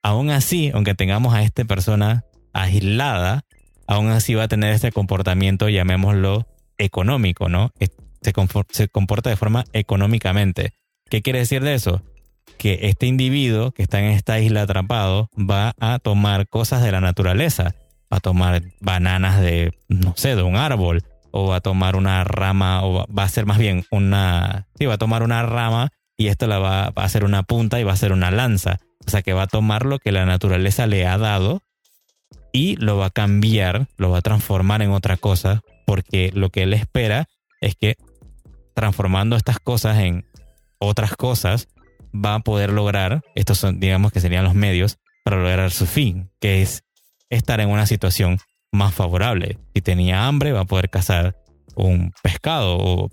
Aún 0.03 0.29
así, 0.29 0.71
aunque 0.73 0.93
tengamos 0.93 1.33
a 1.33 1.43
esta 1.43 1.63
persona 1.65 2.25
aislada, 2.53 3.45
aún 3.87 4.09
así 4.09 4.33
va 4.35 4.43
a 4.43 4.47
tener 4.47 4.73
este 4.73 4.91
comportamiento, 4.91 5.69
llamémoslo, 5.69 6.47
económico, 6.77 7.49
¿no? 7.49 7.71
Se, 8.21 8.33
se 8.71 8.87
comporta 8.89 9.29
de 9.29 9.35
forma 9.37 9.65
económicamente. 9.73 10.73
¿Qué 11.09 11.21
quiere 11.21 11.39
decir 11.39 11.63
de 11.63 11.75
eso? 11.75 12.03
Que 12.57 12.79
este 12.83 13.05
individuo 13.05 13.71
que 13.71 13.83
está 13.83 13.99
en 13.99 14.11
esta 14.11 14.39
isla 14.39 14.63
atrapado 14.63 15.29
va 15.37 15.73
a 15.79 15.99
tomar 15.99 16.47
cosas 16.47 16.83
de 16.83 16.91
la 16.91 17.01
naturaleza, 17.01 17.75
a 18.09 18.19
tomar 18.19 18.63
bananas 18.79 19.39
de, 19.39 19.73
no 19.87 20.13
sé, 20.15 20.35
de 20.35 20.43
un 20.43 20.55
árbol, 20.55 21.03
o 21.31 21.47
va 21.47 21.57
a 21.57 21.61
tomar 21.61 21.95
una 21.95 22.23
rama, 22.23 22.83
o 22.83 23.05
va 23.07 23.23
a 23.23 23.29
ser 23.29 23.45
más 23.45 23.57
bien 23.57 23.85
una, 23.91 24.67
sí, 24.77 24.85
va 24.85 24.95
a 24.95 24.97
tomar 24.97 25.23
una 25.23 25.43
rama 25.43 25.89
y 26.17 26.27
esto 26.27 26.47
la 26.47 26.59
va, 26.59 26.85
a 26.85 27.03
hacer 27.03 27.23
una 27.23 27.43
punta 27.43 27.79
y 27.79 27.83
va 27.83 27.93
a 27.93 27.97
ser 27.97 28.11
una 28.11 28.31
lanza. 28.31 28.79
O 29.05 29.09
sea 29.09 29.21
que 29.21 29.33
va 29.33 29.43
a 29.43 29.47
tomar 29.47 29.85
lo 29.85 29.99
que 29.99 30.11
la 30.11 30.25
naturaleza 30.25 30.85
le 30.87 31.07
ha 31.07 31.17
dado 31.17 31.61
y 32.51 32.75
lo 32.77 32.97
va 32.97 33.07
a 33.07 33.11
cambiar, 33.11 33.87
lo 33.97 34.09
va 34.09 34.19
a 34.19 34.21
transformar 34.21 34.81
en 34.81 34.91
otra 34.91 35.17
cosa, 35.17 35.61
porque 35.85 36.31
lo 36.33 36.49
que 36.49 36.63
él 36.63 36.73
espera 36.73 37.27
es 37.61 37.75
que 37.75 37.95
transformando 38.73 39.35
estas 39.35 39.59
cosas 39.59 39.99
en 39.99 40.25
otras 40.79 41.15
cosas, 41.15 41.67
va 42.13 42.35
a 42.35 42.39
poder 42.39 42.71
lograr, 42.71 43.21
estos 43.35 43.59
son, 43.59 43.79
digamos 43.79 44.11
que 44.11 44.19
serían 44.19 44.43
los 44.43 44.55
medios, 44.55 44.97
para 45.23 45.37
lograr 45.37 45.71
su 45.71 45.85
fin, 45.85 46.31
que 46.39 46.61
es 46.61 46.83
estar 47.29 47.59
en 47.59 47.69
una 47.69 47.85
situación 47.85 48.39
más 48.71 48.93
favorable. 48.93 49.57
Si 49.73 49.81
tenía 49.81 50.27
hambre, 50.27 50.51
va 50.51 50.61
a 50.61 50.65
poder 50.65 50.89
cazar 50.89 51.35
un 51.75 52.13
pescado 52.21 52.77
o 52.77 53.09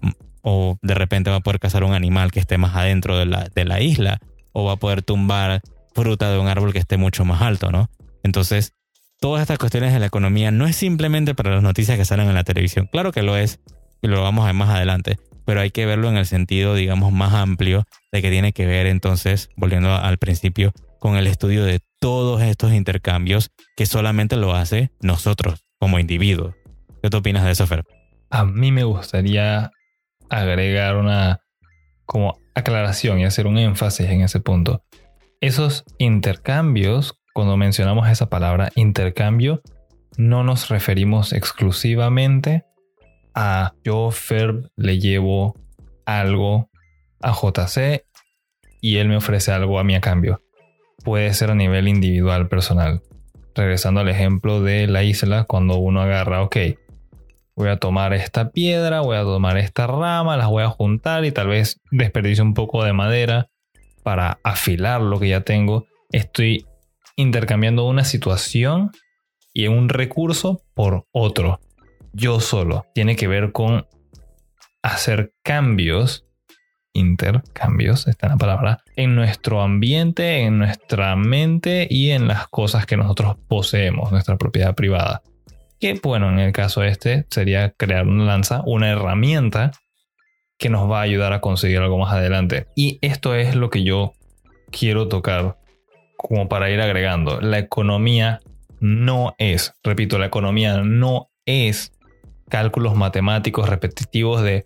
o 0.49 0.79
de 0.81 0.95
repente 0.95 1.29
va 1.29 1.37
a 1.37 1.41
poder 1.41 1.59
cazar 1.59 1.83
un 1.83 1.93
animal 1.93 2.31
que 2.31 2.39
esté 2.39 2.57
más 2.57 2.77
adentro 2.77 3.19
de 3.19 3.27
la, 3.27 3.49
de 3.53 3.65
la 3.65 3.81
isla, 3.81 4.21
o 4.53 4.65
va 4.65 4.75
a 4.75 4.77
poder 4.77 5.03
tumbar 5.03 5.61
fruta 5.93 6.31
de 6.31 6.39
un 6.39 6.47
árbol 6.47 6.73
que 6.73 6.79
esté 6.79 6.97
mucho 6.97 7.25
más 7.25 7.43
alto, 7.43 7.73
¿no? 7.73 7.91
Entonces, 8.23 8.73
todas 9.19 9.43
estas 9.43 9.59
cuestiones 9.59 9.93
de 9.93 9.99
la 9.99 10.07
economía 10.07 10.53
no 10.53 10.69
es 10.69 10.77
simplemente 10.77 11.35
para 11.35 11.51
las 11.51 11.65
noticias 11.65 11.99
que 11.99 12.05
salen 12.05 12.29
en 12.29 12.35
la 12.35 12.45
televisión. 12.45 12.89
Claro 12.93 13.11
que 13.11 13.23
lo 13.23 13.37
es, 13.37 13.59
y 14.03 14.07
lo 14.07 14.23
vamos 14.23 14.45
a 14.45 14.47
ver 14.47 14.55
más 14.55 14.69
adelante, 14.69 15.17
pero 15.45 15.61
hay 15.61 15.73
que 15.73 15.85
verlo 15.85 16.09
en 16.11 16.17
el 16.17 16.27
sentido, 16.27 16.77
digamos, 16.77 17.13
más 17.13 17.35
amplio 17.35 17.83
de 18.13 18.23
que 18.23 18.31
tiene 18.31 18.53
que 18.53 18.67
ver 18.67 18.87
entonces, 18.87 19.49
volviendo 19.57 19.97
al 19.97 20.19
principio, 20.19 20.73
con 21.01 21.17
el 21.17 21.27
estudio 21.27 21.65
de 21.65 21.81
todos 21.99 22.43
estos 22.43 22.73
intercambios 22.73 23.51
que 23.77 23.87
solamente 23.87 24.37
lo 24.37 24.55
hace 24.55 24.91
nosotros 25.01 25.65
como 25.79 25.99
individuos. 25.99 26.55
¿Qué 27.03 27.11
te 27.11 27.17
opinas 27.17 27.45
de 27.45 27.53
eso, 27.53 27.67
Fer? 27.67 27.85
A 28.31 28.45
mí 28.45 28.73
me 28.73 28.85
gustaría 28.85 29.71
agregar 30.29 30.97
una 30.97 31.41
como 32.05 32.39
aclaración 32.55 33.19
y 33.19 33.25
hacer 33.25 33.47
un 33.47 33.59
énfasis 33.59 34.09
en 34.09 34.23
ese 34.23 34.41
punto. 34.41 34.83
Esos 35.41 35.85
intercambios, 35.99 37.21
cuando 37.35 37.57
mencionamos 37.57 38.09
esa 38.09 38.29
palabra 38.29 38.71
intercambio, 38.75 39.61
no 40.17 40.45
nos 40.45 40.69
referimos 40.69 41.33
exclusivamente 41.33 42.65
a 43.35 43.75
yo, 43.85 44.11
Ferb, 44.11 44.71
le 44.77 44.99
llevo 44.99 45.55
algo 46.07 46.71
a 47.21 47.33
JC 47.33 48.07
y 48.81 48.97
él 48.97 49.09
me 49.09 49.17
ofrece 49.17 49.53
algo 49.53 49.79
a 49.79 49.85
mí 49.85 49.95
a 49.95 50.01
cambio. 50.01 50.41
Puede 51.07 51.33
ser 51.35 51.53
a 51.53 51.55
nivel 51.55 51.87
individual, 51.87 52.49
personal. 52.49 53.01
Regresando 53.55 54.01
al 54.01 54.09
ejemplo 54.09 54.61
de 54.61 54.89
la 54.89 55.05
isla, 55.05 55.45
cuando 55.45 55.77
uno 55.77 56.03
agarra, 56.03 56.43
ok, 56.43 56.57
voy 57.55 57.69
a 57.69 57.77
tomar 57.77 58.13
esta 58.13 58.51
piedra, 58.51 59.03
voy 59.03 59.17
a 59.17 59.23
tomar 59.23 59.57
esta 59.57 59.87
rama, 59.87 60.37
las 60.37 60.49
voy 60.49 60.65
a 60.65 60.69
juntar 60.69 61.25
y 61.25 61.31
tal 61.31 61.47
vez 61.47 61.81
desperdicio 61.93 62.43
un 62.43 62.55
poco 62.55 62.83
de 62.83 62.93
madera 62.93 63.51
para 64.03 64.41
afilar 64.43 65.01
lo 65.01 65.21
que 65.21 65.29
ya 65.29 65.43
tengo. 65.43 65.87
Estoy 66.11 66.67
intercambiando 67.15 67.87
una 67.87 68.05
situación 68.05 68.91
y 69.55 69.69
un 69.69 69.89
recurso 69.89 70.65
por 70.75 71.07
otro. 71.13 71.61
Yo 72.15 72.41
solo. 72.41 72.85
Tiene 72.95 73.15
que 73.15 73.29
ver 73.29 73.53
con 73.53 73.87
hacer 74.83 75.35
cambios, 75.45 76.26
intercambios, 76.97 78.07
está 78.09 78.29
la 78.29 78.37
palabra, 78.37 78.83
en 78.97 79.15
nuestro 79.15 79.63
ambiente, 79.63 80.41
en 80.41 80.59
nuestra 80.59 81.15
mente 81.17 81.87
y 81.89 82.11
en 82.11 82.27
las 82.27 82.49
cosas 82.49 82.87
que 82.87 82.97
nosotros 82.97 83.37
poseemos, 83.49 84.13
nuestra 84.13 84.37
propiedad 84.37 84.75
privada. 84.75 85.23
Que 85.79 85.99
bueno, 86.03 86.31
en 86.31 86.39
el 86.39 86.53
caso 86.53 86.83
este 86.83 87.27
sería 87.31 87.71
crear 87.71 88.07
una 88.07 88.25
lanza, 88.25 88.63
una 88.65 88.91
herramienta 88.91 89.73
que 90.59 90.71
nos 90.71 90.91
va 90.91 91.01
a 91.01 91.03
ayudar 91.03 91.33
a 91.33 91.41
conseguir 91.41 91.79
algo 91.79 91.99
más 91.99 92.13
adelante. 92.13 92.67
Y 92.75 92.99
esto 93.03 93.35
es 93.35 93.55
lo 93.55 93.69
que 93.69 93.85
yo 93.85 94.13
quiero 94.71 95.09
tocar 95.09 95.59
como 96.17 96.49
para 96.49 96.71
ir 96.71 96.81
agregando. 96.81 97.41
La 97.41 97.59
economía 97.59 98.41
no 98.81 99.35
es, 99.39 99.75
repito, 99.83 100.19
la 100.19 100.27
economía 100.27 100.79
no 100.79 101.29
es 101.45 101.93
cálculos 102.49 102.95
matemáticos 102.95 103.69
repetitivos 103.69 104.43
de 104.43 104.65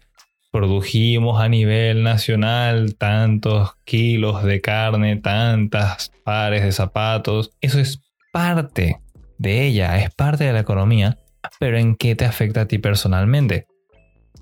produjimos 0.51 1.41
a 1.41 1.49
nivel 1.49 2.03
nacional 2.03 2.97
tantos 2.97 3.77
kilos 3.85 4.43
de 4.43 4.61
carne, 4.61 5.17
tantas 5.17 6.13
pares 6.25 6.63
de 6.63 6.73
zapatos. 6.73 7.53
Eso 7.61 7.79
es 7.79 8.01
parte 8.33 9.01
de 9.39 9.67
ella, 9.67 9.99
es 9.99 10.15
parte 10.15 10.45
de 10.45 10.53
la 10.53 10.61
economía, 10.61 11.19
pero 11.59 11.79
¿en 11.79 11.97
qué 11.97 12.15
te 12.15 12.25
afecta 12.25 12.63
a 12.63 12.67
ti 12.67 12.79
personalmente? 12.79 13.67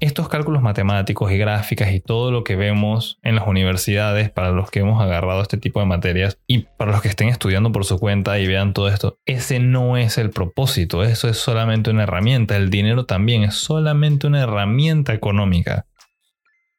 Estos 0.00 0.28
cálculos 0.28 0.62
matemáticos 0.62 1.32
y 1.32 1.38
gráficas 1.38 1.90
y 1.90 1.98
todo 1.98 2.30
lo 2.30 2.44
que 2.44 2.54
vemos 2.54 3.18
en 3.24 3.34
las 3.34 3.48
universidades 3.48 4.30
para 4.30 4.52
los 4.52 4.70
que 4.70 4.78
hemos 4.80 5.02
agarrado 5.02 5.42
este 5.42 5.56
tipo 5.56 5.80
de 5.80 5.86
materias 5.86 6.38
y 6.46 6.66
para 6.76 6.92
los 6.92 7.02
que 7.02 7.08
estén 7.08 7.28
estudiando 7.28 7.72
por 7.72 7.84
su 7.84 7.98
cuenta 7.98 8.38
y 8.38 8.46
vean 8.46 8.74
todo 8.74 8.88
esto, 8.88 9.18
ese 9.26 9.58
no 9.58 9.96
es 9.96 10.16
el 10.16 10.30
propósito, 10.30 11.02
eso 11.02 11.28
es 11.28 11.38
solamente 11.38 11.90
una 11.90 12.04
herramienta, 12.04 12.56
el 12.56 12.70
dinero 12.70 13.06
también 13.06 13.42
es 13.42 13.56
solamente 13.56 14.28
una 14.28 14.42
herramienta 14.42 15.14
económica. 15.14 15.86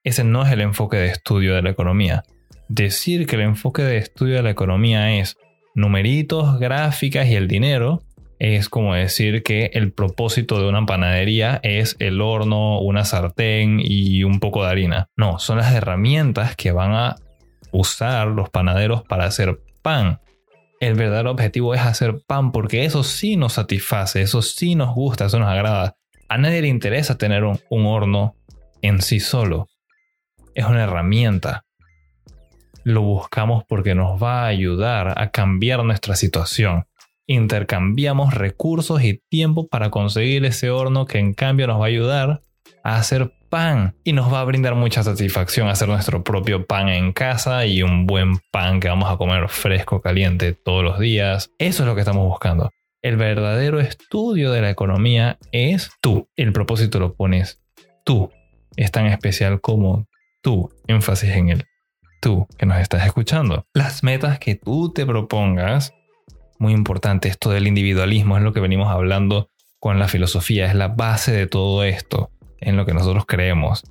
Ese 0.10 0.24
no 0.24 0.44
es 0.44 0.52
el 0.52 0.62
enfoque 0.62 0.98
de 0.98 1.06
estudio 1.06 1.54
de 1.54 1.62
la 1.62 1.70
economía. 1.70 2.24
Decir 2.68 3.28
que 3.28 3.36
el 3.36 3.44
enfoque 3.44 3.84
de 3.84 3.98
estudio 3.98 4.38
de 4.38 4.42
la 4.42 4.50
economía 4.50 5.20
es 5.20 5.38
numeritos, 5.76 6.60
gráficas 6.60 7.28
y 7.28 7.36
el 7.36 7.48
dinero 7.48 8.02
es 8.40 8.70
como 8.70 8.96
decir 8.96 9.44
que 9.44 9.70
el 9.76 9.92
propósito 9.92 10.60
de 10.60 10.68
una 10.68 10.84
panadería 10.88 11.60
es 11.62 11.96
el 12.00 12.22
horno, 12.22 12.80
una 12.80 13.06
sartén 13.06 13.80
y 13.84 14.24
un 14.24 14.40
poco 14.40 14.64
de 14.64 14.72
harina. 14.72 15.10
No, 15.16 15.38
son 15.38 15.60
las 15.60 15.76
herramientas 15.76 16.56
que 16.56 16.72
van 16.72 16.94
a 16.94 17.16
usar 17.72 18.30
los 18.30 18.50
panaderos 18.50 19.04
para 19.04 19.26
hacer 19.26 19.60
pan. 19.84 20.22
El 20.80 20.96
verdadero 20.96 21.30
objetivo 21.30 21.76
es 21.76 21.82
hacer 21.82 22.22
pan 22.26 22.52
porque 22.52 22.84
eso 22.84 23.04
sí 23.04 23.38
nos 23.38 23.54
satisface, 23.54 24.24
eso 24.24 24.42
sí 24.42 24.74
nos 24.74 24.96
gusta, 24.96 25.26
eso 25.26 25.38
nos 25.38 25.50
agrada. 25.50 25.98
A 26.30 26.40
nadie 26.40 26.64
le 26.64 26.68
interesa 26.68 27.16
tener 27.16 27.44
un, 27.44 27.60
horno 27.70 28.34
en 28.82 29.04
sí 29.04 29.20
solo. 29.20 29.68
Es 30.60 30.66
una 30.66 30.84
herramienta. 30.84 31.66
Lo 32.84 33.02
buscamos 33.02 33.64
porque 33.68 33.96
nos 33.96 34.22
va 34.22 34.44
a 34.44 34.48
ayudar 34.48 35.14
a 35.18 35.32
cambiar 35.32 35.84
nuestra 35.84 36.16
situación 36.16 36.86
intercambiamos 37.30 38.34
recursos 38.34 39.04
y 39.04 39.22
tiempo 39.30 39.68
para 39.68 39.92
conseguir 39.92 40.46
ese 40.46 40.72
horno 40.72 41.06
que 41.06 41.20
en 41.20 41.36
cambio 41.36 41.68
nos 41.68 41.80
va 41.80 41.86
a 41.86 41.88
ayudar 41.88 42.42
a 42.84 42.96
hacer 42.96 43.32
pan 43.50 43.96
y 44.04 44.14
nos 44.14 44.34
va 44.34 44.42
a 44.42 44.46
brindar 44.46 44.74
mucha 44.74 45.04
satisfacción 45.04 45.68
hacer 45.68 45.90
nuestro 45.90 46.24
propio 46.24 46.66
pan 46.66 46.90
en 46.90 47.14
casa 47.14 47.68
y 47.68 47.84
un 47.84 48.08
buen 48.08 48.40
pan 48.52 48.80
que 48.80 48.90
vamos 48.90 49.12
a 49.12 49.18
comer 49.18 49.48
fresco, 49.48 50.02
caliente 50.02 50.54
todos 50.54 50.84
los 50.84 50.98
días. 50.98 51.52
Eso 51.60 51.84
es 51.84 51.88
lo 51.88 51.94
que 51.94 52.02
estamos 52.02 52.28
buscando. 52.28 52.72
El 53.04 53.16
verdadero 53.16 53.80
estudio 53.80 54.52
de 54.52 54.62
la 54.62 54.72
economía 54.72 55.38
es 55.52 55.92
tú. 56.02 56.28
El 56.36 56.52
propósito 56.52 57.00
lo 57.00 57.14
pones 57.14 57.62
tú. 58.04 58.32
Es 58.76 58.90
tan 58.90 59.06
especial 59.06 59.62
como 59.62 60.09
tú. 60.42 60.70
Énfasis 60.88 61.32
en 61.32 61.50
el 61.50 61.66
tú 62.22 62.48
que 62.58 62.66
nos 62.66 62.80
estás 62.80 63.06
escuchando. 63.06 63.66
Las 63.74 64.04
metas 64.04 64.40
que 64.40 64.56
tú 64.56 64.92
te 64.94 65.06
propongas 65.06 65.94
muy 66.60 66.74
importante. 66.74 67.30
Esto 67.30 67.50
del 67.50 67.68
individualismo 67.68 68.38
es 68.38 68.44
lo 68.44 68.54
que 68.54 68.60
venimos 68.60 68.90
hablando 68.90 69.50
con 69.80 69.98
la 69.98 70.08
filosofía, 70.08 70.68
es 70.68 70.76
la 70.76 70.90
base 70.90 71.32
de 71.32 71.48
todo 71.48 71.84
esto, 71.84 72.32
en 72.60 72.76
lo 72.76 72.86
que 72.86 72.94
nosotros 72.94 73.26
creemos, 73.26 73.84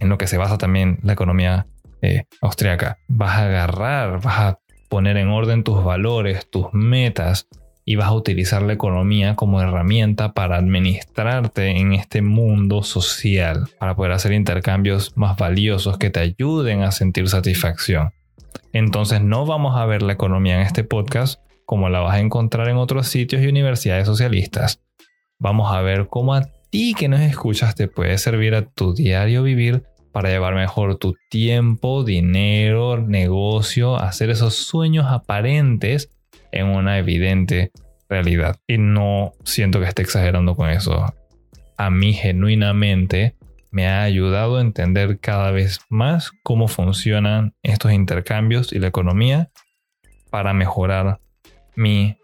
en 0.00 0.08
lo 0.08 0.16
que 0.16 0.26
se 0.26 0.38
basa 0.38 0.56
también 0.56 0.98
la 1.02 1.12
economía 1.12 1.66
eh, 2.00 2.24
austriaca. 2.40 2.98
Vas 3.08 3.38
a 3.38 3.44
agarrar, 3.44 4.22
vas 4.22 4.38
a 4.38 4.58
poner 4.88 5.18
en 5.18 5.28
orden 5.28 5.64
tus 5.64 5.84
valores, 5.84 6.48
tus 6.48 6.72
metas 6.72 7.46
y 7.84 7.96
vas 7.96 8.08
a 8.08 8.14
utilizar 8.14 8.62
la 8.62 8.72
economía 8.72 9.36
como 9.36 9.60
herramienta 9.60 10.32
para 10.32 10.56
administrarte 10.56 11.78
en 11.78 11.92
este 11.92 12.22
mundo 12.22 12.82
social, 12.82 13.68
para 13.78 13.94
poder 13.94 14.12
hacer 14.12 14.32
intercambios 14.32 15.16
más 15.16 15.36
valiosos 15.36 15.98
que 15.98 16.10
te 16.10 16.20
ayuden 16.20 16.82
a 16.82 16.92
sentir 16.92 17.28
satisfacción. 17.28 18.12
Entonces 18.72 19.20
no 19.20 19.46
vamos 19.46 19.76
a 19.76 19.86
ver 19.86 20.02
la 20.02 20.14
economía 20.14 20.56
en 20.56 20.62
este 20.62 20.84
podcast 20.84 21.40
como 21.66 21.88
la 21.88 22.00
vas 22.00 22.14
a 22.14 22.20
encontrar 22.20 22.68
en 22.68 22.76
otros 22.76 23.08
sitios 23.08 23.42
y 23.42 23.46
universidades 23.46 24.06
socialistas. 24.06 24.80
Vamos 25.38 25.74
a 25.74 25.80
ver 25.80 26.08
cómo 26.08 26.34
a 26.34 26.42
ti 26.70 26.94
que 26.94 27.08
nos 27.08 27.20
escuchas 27.20 27.74
te 27.74 27.88
puede 27.88 28.18
servir 28.18 28.54
a 28.54 28.66
tu 28.66 28.94
diario 28.94 29.42
vivir 29.42 29.84
para 30.12 30.30
llevar 30.30 30.54
mejor 30.54 30.96
tu 30.96 31.14
tiempo, 31.28 32.04
dinero, 32.04 32.98
negocio, 32.98 33.96
hacer 33.96 34.30
esos 34.30 34.54
sueños 34.54 35.06
aparentes 35.08 36.13
en 36.54 36.68
una 36.68 36.98
evidente 36.98 37.72
realidad. 38.08 38.56
Y 38.66 38.78
no 38.78 39.32
siento 39.44 39.80
que 39.80 39.86
esté 39.86 40.02
exagerando 40.02 40.54
con 40.54 40.70
eso. 40.70 41.12
a 41.76 41.90
mí 41.90 42.12
genuinamente 42.12 43.34
me 43.72 43.88
ha 43.88 44.02
ayudado 44.02 44.58
a 44.58 44.60
entender 44.60 45.18
cada 45.18 45.50
vez 45.50 45.80
más 45.88 46.30
cómo 46.44 46.68
funcionan 46.68 47.54
estos 47.64 47.92
intercambios 47.92 48.72
y 48.72 48.78
la 48.78 48.86
economía 48.86 49.50
para 50.30 50.54
mejorar 50.54 51.18
mi 51.74 52.16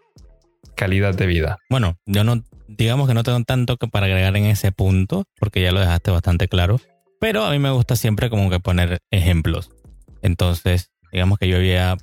calidad 0.75 1.13
de 1.13 1.25
vida. 1.25 1.57
Bueno, 1.69 1.97
yo 2.05 2.23
no, 2.23 2.41
digamos 2.69 3.09
que 3.09 3.13
no 3.13 3.23
tengo 3.23 3.43
tanto 3.43 3.75
que 3.75 3.87
para 3.87 4.05
agregar 4.05 4.37
en 4.37 4.45
ese 4.45 4.71
punto, 4.71 5.25
porque 5.39 5.61
ya 5.61 5.73
lo 5.73 5.81
dejaste 5.81 6.09
bastante 6.11 6.47
claro, 6.47 6.79
pero 7.19 7.43
a 7.43 7.51
mí 7.51 7.59
me 7.59 7.71
gusta 7.71 7.97
siempre 7.97 8.29
como 8.29 8.49
que 8.49 8.61
poner 8.61 8.99
ejemplos. 9.11 9.69
Entonces, 10.21 10.89
digamos 11.11 11.37
que 11.37 11.49
yo 11.49 11.57
había 11.57 11.97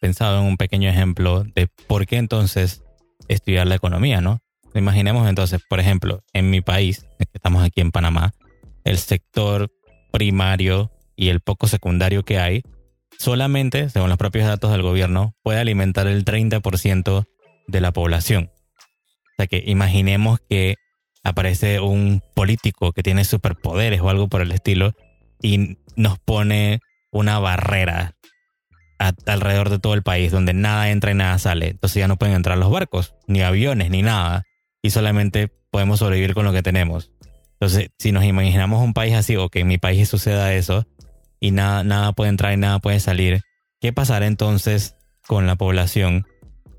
pensado 0.00 0.40
en 0.40 0.46
un 0.46 0.56
pequeño 0.56 0.88
ejemplo 0.88 1.44
de 1.54 1.68
por 1.86 2.06
qué 2.06 2.16
entonces 2.16 2.82
estudiar 3.28 3.66
la 3.66 3.74
economía, 3.74 4.20
¿no? 4.20 4.40
Imaginemos 4.74 5.28
entonces, 5.28 5.60
por 5.68 5.80
ejemplo, 5.80 6.22
en 6.32 6.50
mi 6.50 6.60
país, 6.60 7.06
estamos 7.32 7.64
aquí 7.64 7.80
en 7.80 7.92
Panamá, 7.92 8.32
el 8.84 8.98
sector 8.98 9.70
primario 10.12 10.90
y 11.16 11.28
el 11.28 11.40
poco 11.40 11.66
secundario 11.66 12.24
que 12.24 12.38
hay, 12.38 12.62
solamente, 13.18 13.88
según 13.88 14.10
los 14.10 14.18
propios 14.18 14.46
datos 14.46 14.72
del 14.72 14.82
gobierno, 14.82 15.34
puede 15.42 15.60
alimentar 15.60 16.06
el 16.06 16.24
30% 16.24 17.24
de 17.68 17.80
la 17.80 17.92
población. 17.92 18.50
O 18.52 19.34
sea 19.38 19.46
que 19.46 19.62
imaginemos 19.66 20.40
que 20.48 20.76
aparece 21.24 21.80
un 21.80 22.22
político 22.34 22.92
que 22.92 23.02
tiene 23.02 23.24
superpoderes 23.24 24.00
o 24.00 24.10
algo 24.10 24.28
por 24.28 24.42
el 24.42 24.52
estilo 24.52 24.92
y 25.42 25.78
nos 25.96 26.18
pone 26.18 26.80
una 27.10 27.38
barrera 27.38 28.14
alrededor 28.98 29.70
de 29.70 29.78
todo 29.78 29.94
el 29.94 30.02
país 30.02 30.32
donde 30.32 30.54
nada 30.54 30.90
entra 30.90 31.10
y 31.10 31.14
nada 31.14 31.38
sale. 31.38 31.68
Entonces 31.68 32.00
ya 32.00 32.08
no 32.08 32.16
pueden 32.16 32.34
entrar 32.34 32.58
los 32.58 32.70
barcos, 32.70 33.14
ni 33.26 33.42
aviones, 33.42 33.90
ni 33.90 34.02
nada. 34.02 34.44
Y 34.82 34.90
solamente 34.90 35.52
podemos 35.70 35.98
sobrevivir 35.98 36.34
con 36.34 36.44
lo 36.44 36.52
que 36.52 36.62
tenemos. 36.62 37.10
Entonces, 37.52 37.90
si 37.98 38.12
nos 38.12 38.24
imaginamos 38.24 38.82
un 38.82 38.92
país 38.92 39.14
así, 39.14 39.36
o 39.36 39.48
que 39.48 39.60
en 39.60 39.66
mi 39.66 39.78
país 39.78 40.08
suceda 40.08 40.52
eso, 40.52 40.86
y 41.40 41.50
nada, 41.50 41.84
nada 41.84 42.12
puede 42.12 42.30
entrar 42.30 42.52
y 42.52 42.56
nada 42.56 42.78
puede 42.78 43.00
salir, 43.00 43.42
¿qué 43.80 43.92
pasará 43.92 44.26
entonces 44.26 44.96
con 45.26 45.46
la 45.46 45.56
población 45.56 46.26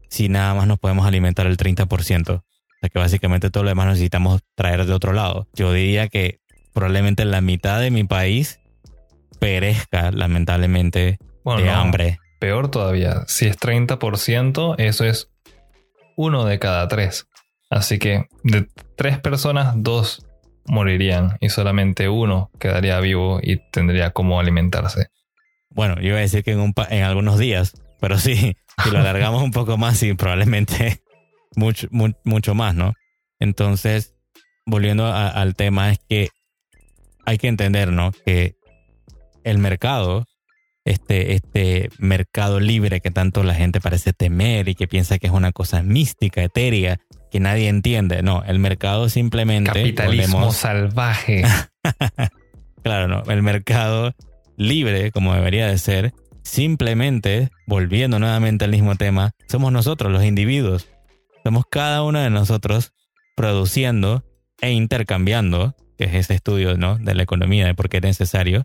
si 0.09 0.29
nada 0.29 0.53
más 0.53 0.67
nos 0.67 0.79
podemos 0.79 1.05
alimentar 1.07 1.47
el 1.47 1.57
30%? 1.57 2.29
O 2.29 2.43
sea 2.79 2.89
que 2.89 2.99
básicamente 2.99 3.49
todo 3.49 3.63
lo 3.63 3.69
demás 3.69 3.87
necesitamos 3.87 4.41
traer 4.55 4.85
de 4.85 4.93
otro 4.93 5.13
lado. 5.13 5.47
Yo 5.53 5.73
diría 5.73 6.09
que 6.09 6.39
probablemente 6.73 7.25
la 7.25 7.41
mitad 7.41 7.79
de 7.79 7.89
mi 7.89 8.03
país 8.03 8.59
perezca 9.39 10.11
lamentablemente 10.11 11.17
de 11.55 11.69
hambre. 11.69 12.19
Peor 12.39 12.69
todavía, 12.69 13.23
si 13.27 13.47
es 13.47 13.57
30%, 13.57 14.75
eso 14.77 15.05
es 15.05 15.29
uno 16.15 16.45
de 16.45 16.59
cada 16.59 16.87
tres. 16.87 17.27
Así 17.69 17.99
que 17.99 18.25
de 18.43 18.67
tres 18.95 19.19
personas, 19.19 19.73
dos 19.77 20.25
morirían 20.65 21.37
y 21.39 21.49
solamente 21.49 22.09
uno 22.09 22.51
quedaría 22.59 22.99
vivo 22.99 23.39
y 23.41 23.57
tendría 23.71 24.11
cómo 24.11 24.39
alimentarse. 24.39 25.07
Bueno, 25.69 25.95
yo 25.95 26.09
iba 26.09 26.17
a 26.17 26.21
decir 26.21 26.43
que 26.43 26.51
en, 26.51 26.73
en 26.89 27.03
algunos 27.03 27.39
días, 27.39 27.73
pero 27.99 28.17
sí, 28.17 28.57
si 28.83 28.91
lo 28.91 28.99
alargamos 28.99 29.41
un 29.41 29.51
poco 29.51 29.77
más, 29.77 29.97
sí, 29.97 30.13
probablemente 30.13 31.01
mucho, 31.55 31.87
mucho 31.91 32.55
más, 32.55 32.75
¿no? 32.75 32.93
Entonces, 33.39 34.15
volviendo 34.65 35.05
al 35.05 35.55
tema, 35.55 35.91
es 35.91 35.99
que 36.09 36.29
hay 37.25 37.37
que 37.37 37.47
entender, 37.47 37.91
¿no? 37.91 38.11
Que 38.25 38.55
el 39.43 39.59
mercado, 39.59 40.25
este, 40.87 41.33
este 41.33 41.89
mercado 41.99 42.61
libre 42.61 43.01
que 43.01 43.11
tanto 43.11 43.43
la 43.43 43.53
gente 43.53 43.81
parece 43.81 44.13
temer 44.13 44.69
y 44.69 44.75
que 44.75 44.87
piensa 44.87 45.19
que 45.19 45.27
es 45.27 45.33
una 45.33 45.51
cosa 45.51 45.83
mística, 45.83 46.41
etérea, 46.41 46.97
que 47.29 47.41
nadie 47.41 47.67
entiende. 47.67 48.23
No, 48.23 48.43
el 48.45 48.59
mercado 48.59 49.09
simplemente. 49.09 49.71
Capitalismo 49.71 50.51
salvaje. 50.53 51.43
claro, 52.83 53.09
no. 53.09 53.23
El 53.29 53.43
mercado 53.43 54.13
libre, 54.55 55.11
como 55.11 55.35
debería 55.35 55.67
de 55.67 55.77
ser, 55.77 56.13
simplemente, 56.43 57.49
volviendo 57.65 58.17
nuevamente 58.17 58.63
al 58.63 58.71
mismo 58.71 58.95
tema, 58.95 59.31
somos 59.49 59.73
nosotros, 59.73 60.09
los 60.09 60.23
individuos. 60.23 60.87
Somos 61.43 61.65
cada 61.69 62.01
uno 62.03 62.19
de 62.19 62.29
nosotros 62.29 62.93
produciendo 63.35 64.23
e 64.61 64.71
intercambiando, 64.71 65.75
que 65.97 66.05
es 66.05 66.13
ese 66.13 66.35
estudio 66.35 66.77
¿no? 66.77 66.97
de 66.97 67.13
la 67.13 67.23
economía, 67.23 67.65
de 67.65 67.75
por 67.75 67.89
qué 67.89 67.97
es 67.97 68.03
necesario. 68.03 68.63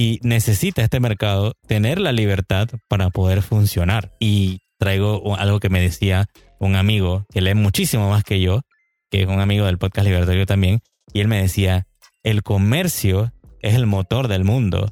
Y 0.00 0.18
necesita 0.22 0.80
este 0.80 0.98
mercado 0.98 1.52
tener 1.66 2.00
la 2.00 2.12
libertad 2.12 2.70
para 2.88 3.10
poder 3.10 3.42
funcionar. 3.42 4.16
Y 4.18 4.60
traigo 4.78 5.36
algo 5.36 5.60
que 5.60 5.68
me 5.68 5.82
decía 5.82 6.24
un 6.58 6.74
amigo 6.74 7.26
que 7.30 7.42
lee 7.42 7.52
muchísimo 7.52 8.08
más 8.08 8.24
que 8.24 8.40
yo, 8.40 8.62
que 9.10 9.20
es 9.20 9.28
un 9.28 9.40
amigo 9.40 9.66
del 9.66 9.76
podcast 9.76 10.06
libertario 10.06 10.46
también, 10.46 10.80
y 11.12 11.20
él 11.20 11.28
me 11.28 11.42
decía, 11.42 11.86
el 12.22 12.42
comercio 12.42 13.34
es 13.60 13.74
el 13.74 13.84
motor 13.84 14.28
del 14.28 14.42
mundo 14.42 14.90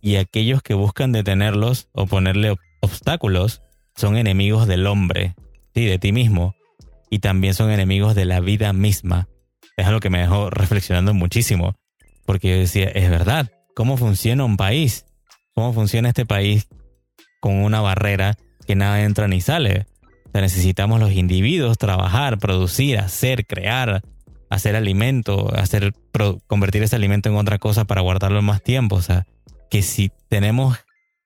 y 0.00 0.14
aquellos 0.14 0.62
que 0.62 0.74
buscan 0.74 1.10
detenerlos 1.10 1.88
o 1.90 2.06
ponerle 2.06 2.54
obstáculos 2.80 3.62
son 3.96 4.16
enemigos 4.16 4.68
del 4.68 4.86
hombre, 4.86 5.34
sí, 5.74 5.84
de 5.84 5.98
ti 5.98 6.12
mismo, 6.12 6.54
y 7.10 7.18
también 7.18 7.54
son 7.54 7.72
enemigos 7.72 8.14
de 8.14 8.24
la 8.24 8.38
vida 8.38 8.72
misma. 8.72 9.26
Es 9.76 9.88
algo 9.88 9.98
que 9.98 10.10
me 10.10 10.20
dejó 10.20 10.48
reflexionando 10.48 11.12
muchísimo, 11.12 11.74
porque 12.24 12.50
yo 12.50 12.56
decía, 12.56 12.86
es 12.86 13.10
verdad, 13.10 13.50
¿cómo 13.78 13.96
funciona 13.96 14.44
un 14.44 14.56
país? 14.56 15.06
¿Cómo 15.54 15.72
funciona 15.72 16.08
este 16.08 16.26
país 16.26 16.66
con 17.38 17.62
una 17.62 17.80
barrera 17.80 18.36
que 18.66 18.74
nada 18.74 19.04
entra 19.04 19.28
ni 19.28 19.40
sale? 19.40 19.86
necesitamos 20.34 21.00
los 21.00 21.12
individuos 21.12 21.78
trabajar, 21.78 22.38
producir, 22.38 22.98
hacer, 22.98 23.44
crear, 23.46 24.02
hacer 24.50 24.74
alimento, 24.76 25.52
hacer, 25.56 25.92
convertir 26.46 26.82
ese 26.82 26.94
alimento 26.94 27.28
en 27.28 27.36
otra 27.36 27.58
cosa 27.58 27.84
para 27.84 28.00
guardarlo 28.00 28.42
más 28.42 28.62
tiempo. 28.62 28.96
O 28.96 29.02
sea, 29.02 29.26
que 29.68 29.82
si 29.82 30.10
tenemos 30.28 30.76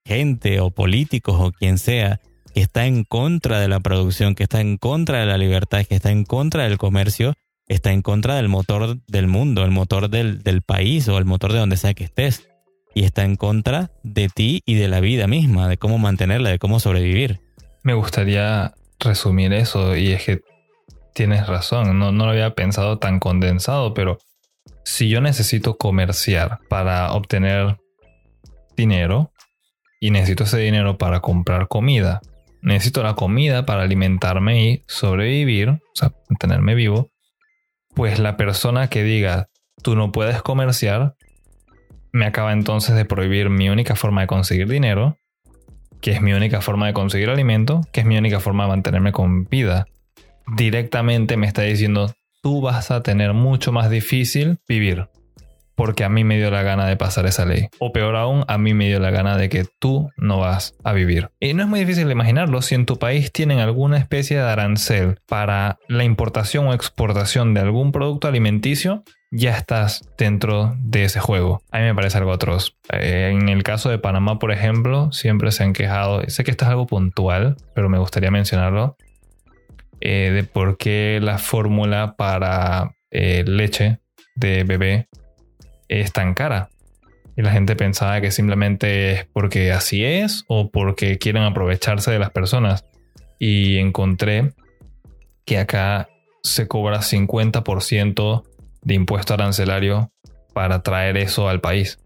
gente 0.05 0.61
o 0.61 0.71
políticos 0.71 1.37
o 1.39 1.53
quien 1.53 1.79
sea 1.79 2.21
que 2.55 2.61
está 2.61 2.87
en 2.87 3.05
contra 3.05 3.61
de 3.61 3.69
la 3.69 3.81
producción, 3.81 4.35
que 4.35 4.45
está 4.45 4.61
en 4.61 4.77
contra 4.77 5.21
de 5.21 5.27
la 5.27 5.39
libertad, 5.39 5.85
que 5.87 5.95
está 5.95 6.11
en 6.11 6.25
contra 6.25 6.65
del 6.65 6.79
comercio, 6.79 7.35
está 7.69 7.93
en 7.93 8.03
contra 8.03 8.37
del 8.37 8.49
motor 8.49 8.99
del 9.07 9.27
mundo, 9.27 9.65
el 9.65 9.71
motor 9.71 10.09
del, 10.11 10.43
del 10.43 10.63
país 10.63 11.09
o 11.09 11.19
el 11.19 11.25
motor 11.25 11.53
de 11.53 11.59
donde 11.59 11.77
sea 11.77 11.95
que 11.95 12.05
estés. 12.05 12.49
Y 12.95 13.05
está 13.05 13.25
en 13.25 13.37
contra 13.37 13.91
de 14.03 14.29
ti 14.29 14.63
y 14.67 14.75
de 14.75 14.89
la 14.89 15.01
vida 15.01 15.27
misma, 15.27 15.69
de 15.69 15.79
cómo 15.79 15.97
mantenerla, 15.97 16.51
de 16.51 16.59
cómo 16.59 16.79
sobrevivir. 16.79 17.41
Me 17.83 17.95
gustaría 17.95 18.75
resumir 19.01 19.53
eso 19.55 19.97
y 19.97 20.13
es 20.13 20.25
que 20.25 20.41
tienes 21.15 21.47
razón, 21.47 21.99
no, 21.99 22.13
no 22.13 22.27
lo 22.27 22.33
había 22.33 22.55
pensado 22.55 22.99
tan 22.99 23.19
condensado, 23.19 23.95
pero 23.95 24.19
si 24.85 25.09
yo 25.09 25.21
necesito 25.21 25.77
comerciar 25.77 26.59
para 26.69 27.13
obtener 27.13 27.77
dinero 28.77 29.33
y 30.01 30.11
necesito 30.11 30.45
ese 30.45 30.59
dinero 30.59 30.99
para 30.99 31.21
comprar 31.21 31.69
comida, 31.69 32.21
necesito 32.63 33.03
la 33.03 33.15
comida 33.15 33.67
para 33.67 33.83
alimentarme 33.83 34.65
y 34.65 34.85
sobrevivir, 34.87 35.69
o 35.71 35.81
sea, 35.95 36.13
mantenerme 36.29 36.75
vivo, 36.75 37.12
pues 37.95 38.19
la 38.19 38.37
persona 38.37 38.89
que 38.89 39.03
diga 39.03 39.49
tú 39.83 39.97
no 39.97 40.13
puedes 40.13 40.43
comerciar, 40.43 41.15
me 42.13 42.27
acaba 42.27 42.53
entonces 42.53 42.95
de 42.95 43.05
prohibir 43.05 43.51
mi 43.51 43.69
única 43.69 43.97
forma 43.97 44.21
de 44.21 44.27
conseguir 44.27 44.69
dinero 44.69 45.17
que 46.03 46.11
es 46.11 46.21
mi 46.21 46.35
única 46.35 46.61
forma 46.61 46.89
de 46.89 46.93
conseguir 46.93 47.31
alimento, 47.31 47.81
que 47.93 48.01
es 48.01 48.07
mi 48.07 48.19
única 48.19 48.41
forma 48.41 48.65
de 48.65 48.71
mantenerme 48.71 49.13
con 49.13 49.45
vida. 49.45 49.87
Directamente 50.57 51.37
me 51.37 51.47
está 51.47 51.63
diciendo, 51.63 52.13
tú 52.43 52.61
vas 52.61 52.91
a 52.91 53.03
tener 53.03 53.33
mucho 53.33 53.71
más 53.73 53.89
difícil 53.89 54.59
vivir, 54.69 55.09
porque 55.75 56.05
a 56.05 56.09
mí 56.09 56.25
me 56.25 56.37
dio 56.37 56.51
la 56.51 56.63
gana 56.63 56.87
de 56.87 56.97
pasar 56.97 57.27
esa 57.27 57.45
ley. 57.45 57.69
O 57.79 57.93
peor 57.93 58.17
aún, 58.17 58.45
a 58.49 58.59
mí 58.59 58.75
me 58.75 58.89
dio 58.89 59.01
la 59.01 59.11
gana 59.11 59.37
de 59.37 59.49
que 59.49 59.65
tú 59.79 60.11
no 60.17 60.39
vas 60.39 60.75
a 60.85 60.93
vivir. 60.93 61.31
Y 61.41 61.55
no 61.55 61.63
es 61.63 61.69
muy 61.69 61.81
difícil 61.81 62.11
imaginarlo 62.11 62.63
si 62.63 62.75
en 62.75 62.87
tu 62.87 62.99
país 62.99 63.33
tienen 63.33 63.59
alguna 63.59 63.99
especie 63.99 64.37
de 64.37 64.45
arancel 64.45 65.19
para 65.27 65.79
la 65.89 66.05
importación 66.05 66.67
o 66.67 66.75
exportación 66.75 67.55
de 67.55 67.61
algún 67.61 67.93
producto 67.93 68.29
alimenticio, 68.29 69.05
ya 69.31 69.57
estás 69.57 70.03
dentro 70.19 70.77
de 70.79 71.05
ese 71.05 71.19
juego. 71.19 71.63
A 71.71 71.79
mí 71.79 71.85
me 71.85 71.95
parece 71.95 72.19
algo 72.19 72.33
atroz. 72.33 72.77
Eh, 72.93 73.31
en 73.33 73.49
el 73.49 73.63
caso 73.63 73.89
de 73.89 73.99
Panamá, 73.99 74.39
por 74.39 74.53
ejemplo, 74.53 75.11
siempre 75.11 75.51
se 75.53 75.65
han 75.65 75.73
quejado, 75.73 76.23
sé 76.29 76.45
que 76.45 76.51
esto 76.51 76.67
es 76.67 76.71
algo 76.71 76.87
puntual, 76.87 77.57
pero 77.75 77.89
me 77.89 77.99
gustaría 77.99 78.31
mencionarlo, 78.31 78.97
eh, 80.01 80.31
de 80.35 80.45
por 80.45 80.77
qué 80.77 81.19
la 81.23 81.39
fórmula 81.39 82.15
para 82.17 82.95
eh, 83.11 83.45
leche 83.47 84.01
de 84.35 84.65
bebé 84.65 85.09
es 85.89 86.13
tan 86.13 86.35
cara. 86.35 86.69
Y 87.37 87.43
la 87.43 87.53
gente 87.53 87.77
pensaba 87.77 88.21
que 88.21 88.31
simplemente 88.31 89.13
es 89.13 89.27
porque 89.33 89.73
así 89.73 90.05
es 90.05 90.45
o 90.49 90.71
porque 90.71 91.19
quieren 91.19 91.45
aprovecharse 91.45 92.11
de 92.11 92.19
las 92.19 92.31
personas. 92.31 92.85
Y 93.39 93.79
encontré 93.79 94.53
que 95.45 95.59
acá 95.59 96.09
se 96.43 96.69
cobra 96.69 97.01
50% 97.01 98.43
de 98.83 98.95
impuesto 98.95 99.35
arancelario 99.35 100.13
para 100.53 100.83
traer 100.83 101.17
eso 101.17 101.49
al 101.49 101.61
país. 101.61 101.99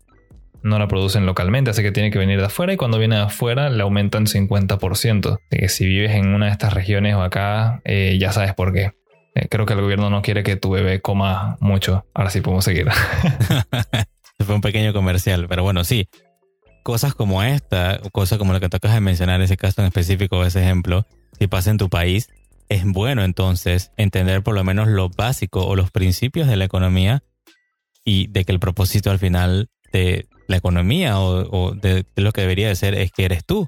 No 0.62 0.79
la 0.79 0.89
producen 0.89 1.27
localmente, 1.27 1.71
así 1.71 1.83
que 1.83 1.93
tiene 1.93 2.11
que 2.11 2.19
venir 2.19 2.39
de 2.39 2.47
afuera 2.47 2.73
y 2.73 2.77
cuando 2.77 2.99
viene 2.99 3.17
de 3.17 3.23
afuera 3.23 3.71
le 3.71 3.83
aumentan 3.83 4.27
50%. 4.27 5.33
Así 5.33 5.61
que 5.61 5.69
si 5.69 5.87
vives 5.87 6.12
en 6.12 6.35
una 6.35 6.47
de 6.47 6.53
estas 6.53 6.73
regiones 6.73 7.15
o 7.15 7.23
acá, 7.23 7.81
eh, 7.85 8.17
ya 8.19 8.33
sabes 8.33 8.55
por 8.55 8.73
qué. 8.73 8.93
Eh, 9.37 9.49
creo 9.51 9.66
que 9.66 9.75
el 9.75 9.83
gobierno 9.83 10.09
no 10.09 10.22
quiere 10.22 10.42
que 10.42 10.57
tu 10.57 10.70
bebé 10.70 11.03
coma 11.03 11.59
mucho. 11.61 12.07
Ahora 12.14 12.31
sí 12.31 12.40
podemos 12.40 12.64
seguir. 12.64 12.88
Fue 14.46 14.55
un 14.55 14.62
pequeño 14.62 14.94
comercial, 14.94 15.46
pero 15.46 15.62
bueno, 15.62 15.85
sí. 15.85 16.09
Cosas 16.83 17.14
como 17.14 17.42
esta, 17.42 18.01
cosas 18.12 18.38
como 18.38 18.55
la 18.55 18.61
que 18.61 18.70
tocas 18.70 18.94
de 18.94 19.01
mencionar, 19.01 19.42
ese 19.42 19.59
caso 19.59 19.83
en 19.83 19.88
específico, 19.88 20.42
ese 20.44 20.62
ejemplo, 20.62 21.07
si 21.38 21.49
pasa 21.49 21.70
en 21.70 21.77
tu 21.77 21.90
país, 21.90 22.31
es 22.68 22.85
bueno 22.85 23.25
entonces 23.25 23.90
entender 23.99 24.42
por 24.42 24.55
lo 24.55 24.64
menos 24.64 24.88
lo 24.88 25.11
básico 25.11 25.66
o 25.66 25.77
los 25.77 25.90
principios 25.90 26.49
de 26.49 26.57
la 26.57 26.64
economía 26.64 27.22
y 28.05 28.29
de 28.29 28.44
que 28.44 28.53
el 28.53 28.61
propósito 28.61 29.11
al 29.11 29.18
final 29.18 29.68
de 29.92 30.29
la 30.46 30.57
economía 30.57 31.20
o, 31.20 31.72
de, 31.72 32.07
lo 32.16 32.33
que 32.33 32.42
debería 32.42 32.68
de 32.68 32.77
ser 32.77 32.94
es 32.94 33.11
que 33.11 33.25
eres 33.25 33.44
tú, 33.44 33.66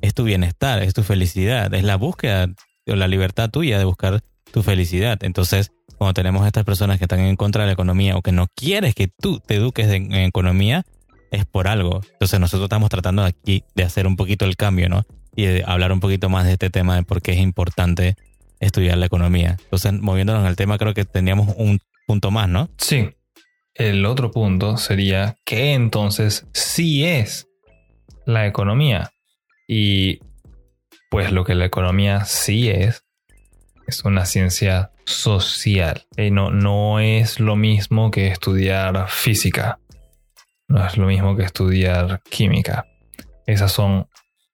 es 0.00 0.14
tu 0.14 0.24
bienestar, 0.24 0.82
es 0.82 0.94
tu 0.94 1.02
felicidad, 1.02 1.72
es 1.74 1.82
la 1.82 1.96
búsqueda 1.96 2.48
o 2.86 2.94
la 2.94 3.08
libertad 3.08 3.50
tuya 3.50 3.78
de 3.78 3.84
buscar 3.84 4.22
tu 4.52 4.62
felicidad. 4.62 5.22
Entonces, 5.22 5.72
cuando 5.98 6.14
tenemos 6.14 6.46
estas 6.46 6.64
personas 6.64 6.98
que 6.98 7.04
están 7.04 7.20
en 7.20 7.36
contra 7.36 7.62
de 7.62 7.68
la 7.68 7.72
economía 7.72 8.16
o 8.16 8.22
que 8.22 8.32
no 8.32 8.46
quieres 8.54 8.94
que 8.94 9.08
tú 9.08 9.40
te 9.40 9.56
eduques 9.56 9.88
en, 9.88 10.12
economía, 10.14 10.84
es 11.30 11.44
por 11.46 11.68
algo. 11.68 12.02
Entonces, 12.12 12.38
nosotros 12.38 12.66
estamos 12.66 12.90
tratando 12.90 13.24
aquí 13.24 13.64
de 13.74 13.84
hacer 13.84 14.06
un 14.06 14.16
poquito 14.16 14.44
el 14.44 14.56
cambio, 14.56 14.88
¿no? 14.88 15.04
Y 15.34 15.46
de 15.46 15.64
hablar 15.66 15.92
un 15.92 16.00
poquito 16.00 16.28
más 16.28 16.44
de 16.44 16.52
este 16.52 16.70
tema 16.70 16.96
de 16.96 17.02
por 17.02 17.22
qué 17.22 17.32
es 17.32 17.38
importante 17.38 18.16
estudiar 18.60 18.98
la 18.98 19.06
economía. 19.06 19.56
Entonces, 19.64 19.92
moviéndonos 19.94 20.46
al 20.46 20.56
tema, 20.56 20.78
creo 20.78 20.94
que 20.94 21.04
teníamos 21.04 21.54
un 21.56 21.80
punto 22.06 22.30
más, 22.30 22.48
¿no? 22.48 22.68
Sí. 22.78 23.10
El 23.74 24.04
otro 24.04 24.30
punto 24.30 24.76
sería 24.76 25.36
que 25.46 25.72
entonces 25.72 26.46
sí 26.52 27.04
es 27.04 27.48
la 28.26 28.46
economía. 28.46 29.10
Y 29.66 30.20
pues 31.10 31.32
lo 31.32 31.44
que 31.44 31.54
la 31.54 31.64
economía 31.64 32.24
sí 32.24 32.68
es, 32.68 33.04
es 33.86 34.04
una 34.04 34.26
ciencia 34.26 34.92
social. 35.04 36.06
Y 36.16 36.30
no, 36.30 36.50
no 36.50 37.00
es 37.00 37.40
lo 37.40 37.56
mismo 37.56 38.10
que 38.10 38.28
estudiar 38.28 39.08
física. 39.08 39.78
No 40.68 40.84
es 40.86 40.96
lo 40.96 41.06
mismo 41.06 41.36
que 41.36 41.42
estudiar 41.42 42.20
química. 42.30 42.86
Esas 43.46 43.72
son 43.72 44.06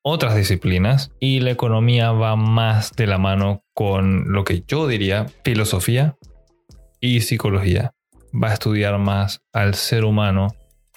otras 0.03 0.35
disciplinas 0.35 1.13
y 1.21 1.41
la 1.41 1.51
economía 1.51 2.13
va 2.13 2.37
más 2.37 2.93
de 2.93 3.07
la 3.07 3.19
mano 3.19 3.63
con 3.75 4.33
lo 4.33 4.45
que 4.45 4.65
yo 4.67 4.87
diría 4.89 5.27
filosofía 5.45 6.17
y 7.01 7.21
psicología. 7.21 7.95
Va 8.33 8.49
a 8.51 8.55
estudiar 8.55 8.99
más 8.99 9.43
al 9.53 9.75
ser 9.75 10.05
humano, 10.05 10.49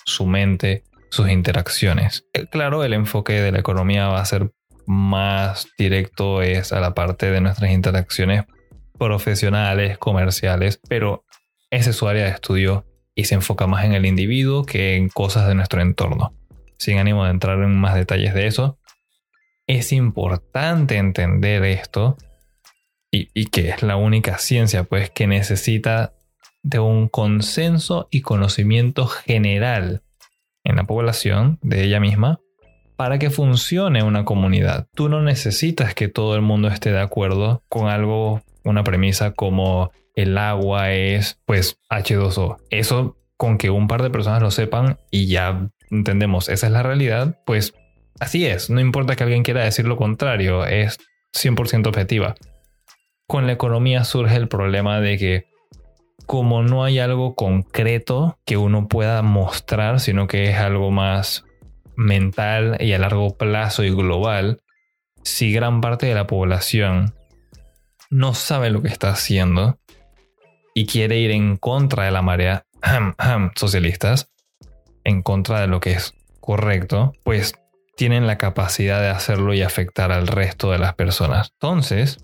su 0.05 0.25
mente, 0.25 0.83
sus 1.09 1.29
interacciones. 1.29 2.25
Eh, 2.33 2.47
claro, 2.47 2.83
el 2.83 2.93
enfoque 2.93 3.33
de 3.33 3.51
la 3.51 3.59
economía 3.59 4.07
va 4.07 4.21
a 4.21 4.25
ser 4.25 4.51
más 4.91 5.69
directo 5.77 6.41
es 6.41 6.73
a 6.73 6.82
la 6.82 6.93
parte 6.93 7.32
de 7.32 7.39
nuestras 7.39 7.71
interacciones 7.71 8.43
profesionales, 8.99 9.97
comerciales, 9.97 10.82
pero 10.89 11.23
esa 11.69 11.91
es 11.91 11.95
su 11.95 12.10
área 12.10 12.25
de 12.25 12.32
estudio 12.32 12.86
y 13.15 13.23
se 13.23 13.36
enfoca 13.36 13.67
más 13.67 13.86
en 13.86 13.93
el 13.93 14.06
individuo 14.06 14.65
que 14.65 14.97
en 14.97 15.08
cosas 15.08 15.47
de 15.47 15.56
nuestro 15.56 15.82
entorno. 15.82 16.36
Sin 16.77 16.97
ánimo 16.97 17.23
de 17.23 17.32
entrar 17.32 17.60
en 17.60 17.80
más 17.80 17.95
detalles 17.95 18.34
de 18.34 18.47
eso, 18.47 18.80
es 19.65 19.93
importante 19.93 20.97
entender 20.97 21.63
esto 21.63 22.17
y, 23.10 23.30
y, 23.34 23.45
que 23.45 23.69
es 23.69 23.84
la 23.84 23.95
única 23.95 24.39
ciencia 24.39 24.84
pues 24.84 25.10
que 25.10 25.25
necesita 25.25 26.13
de 26.63 26.80
un 26.80 27.08
consenso 27.08 28.10
y 28.12 28.21
conocimiento 28.21 29.08
general 29.08 30.04
en 30.65 30.75
la 30.75 30.84
población 30.84 31.60
de 31.62 31.84
ella 31.84 32.01
misma 32.01 32.41
para 33.01 33.17
que 33.17 33.31
funcione 33.31 34.03
una 34.03 34.25
comunidad. 34.25 34.85
Tú 34.93 35.09
no 35.09 35.23
necesitas 35.23 35.95
que 35.95 36.07
todo 36.07 36.35
el 36.35 36.43
mundo 36.43 36.67
esté 36.67 36.91
de 36.91 37.01
acuerdo 37.01 37.63
con 37.67 37.87
algo, 37.87 38.43
una 38.63 38.83
premisa 38.83 39.31
como 39.31 39.89
el 40.13 40.37
agua 40.37 40.91
es 40.91 41.41
pues 41.47 41.79
H2O. 41.89 42.57
Eso 42.69 43.17
con 43.37 43.57
que 43.57 43.71
un 43.71 43.87
par 43.87 44.03
de 44.03 44.11
personas 44.11 44.43
lo 44.43 44.51
sepan 44.51 44.99
y 45.09 45.25
ya 45.25 45.67
entendemos, 45.89 46.47
esa 46.47 46.67
es 46.67 46.73
la 46.73 46.83
realidad, 46.83 47.39
pues 47.43 47.73
así 48.19 48.45
es. 48.45 48.69
No 48.69 48.79
importa 48.79 49.15
que 49.15 49.23
alguien 49.23 49.41
quiera 49.41 49.63
decir 49.63 49.87
lo 49.87 49.97
contrario, 49.97 50.67
es 50.67 50.99
100% 51.33 51.87
objetiva. 51.87 52.35
Con 53.25 53.47
la 53.47 53.53
economía 53.53 54.03
surge 54.03 54.35
el 54.35 54.47
problema 54.47 55.01
de 55.01 55.17
que 55.17 55.45
como 56.27 56.61
no 56.61 56.83
hay 56.83 56.99
algo 56.99 57.33
concreto 57.33 58.37
que 58.45 58.57
uno 58.57 58.87
pueda 58.87 59.23
mostrar, 59.23 59.99
sino 59.99 60.27
que 60.27 60.51
es 60.51 60.57
algo 60.57 60.91
más 60.91 61.45
mental 61.95 62.77
y 62.80 62.93
a 62.93 62.99
largo 62.99 63.38
plazo 63.38 63.84
y 63.84 63.91
global, 63.91 64.62
si 65.23 65.51
gran 65.51 65.82
parte 65.82 66.08
de 66.08 66.15
la 66.15 66.27
población 66.27 67.13
no 68.10 68.34
sabe 68.34 68.69
lo 68.69 68.82
que 68.82 68.88
está 68.88 69.10
haciendo 69.12 69.80
y 70.73 70.86
quiere 70.86 71.17
ir 71.19 71.32
en 71.32 71.58
contra 71.58 72.06
de 72.06 72.12
la 72.12 72.21
marea 72.21 72.65
socialistas, 73.56 74.32
en 75.04 75.21
contra 75.21 75.62
de 75.62 75.67
lo 75.67 75.80
que 75.80 75.91
es 75.93 76.13
correcto, 76.39 77.13
pues 77.23 77.54
tienen 77.95 78.27
la 78.27 78.38
capacidad 78.38 79.01
de 79.01 79.10
hacerlo 79.10 79.54
y 79.54 79.62
afectar 79.62 80.12
al 80.12 80.27
resto 80.27 80.71
de 80.71 80.80
las 80.80 80.95
personas. 80.95 81.51
Entonces, 81.54 82.17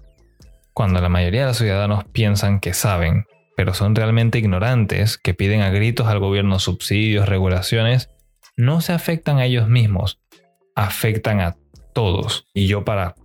cuando 0.73 1.01
la 1.01 1.09
mayoría 1.09 1.41
de 1.41 1.47
los 1.47 1.57
ciudadanos 1.57 2.05
piensan 2.05 2.59
que 2.59 2.73
saben 2.73 3.25
pero 3.57 3.73
son 3.73 3.95
realmente 3.95 4.37
ignorantes, 4.37 5.17
que 5.17 5.33
piden 5.33 5.61
a 5.61 5.71
gritos 5.71 6.05
al 6.05 6.19
gobierno 6.19 6.59
subsidios, 6.59 7.27
regulaciones, 7.27 8.11
no 8.57 8.81
se 8.81 8.91
afectan 8.91 9.37
a 9.37 9.45
ellos 9.45 9.69
mismos, 9.69 10.19
afectan 10.75 11.39
a 11.39 11.55
todos. 11.93 12.45
Y 12.53 12.67
yo 12.67 12.83
para 12.83 13.15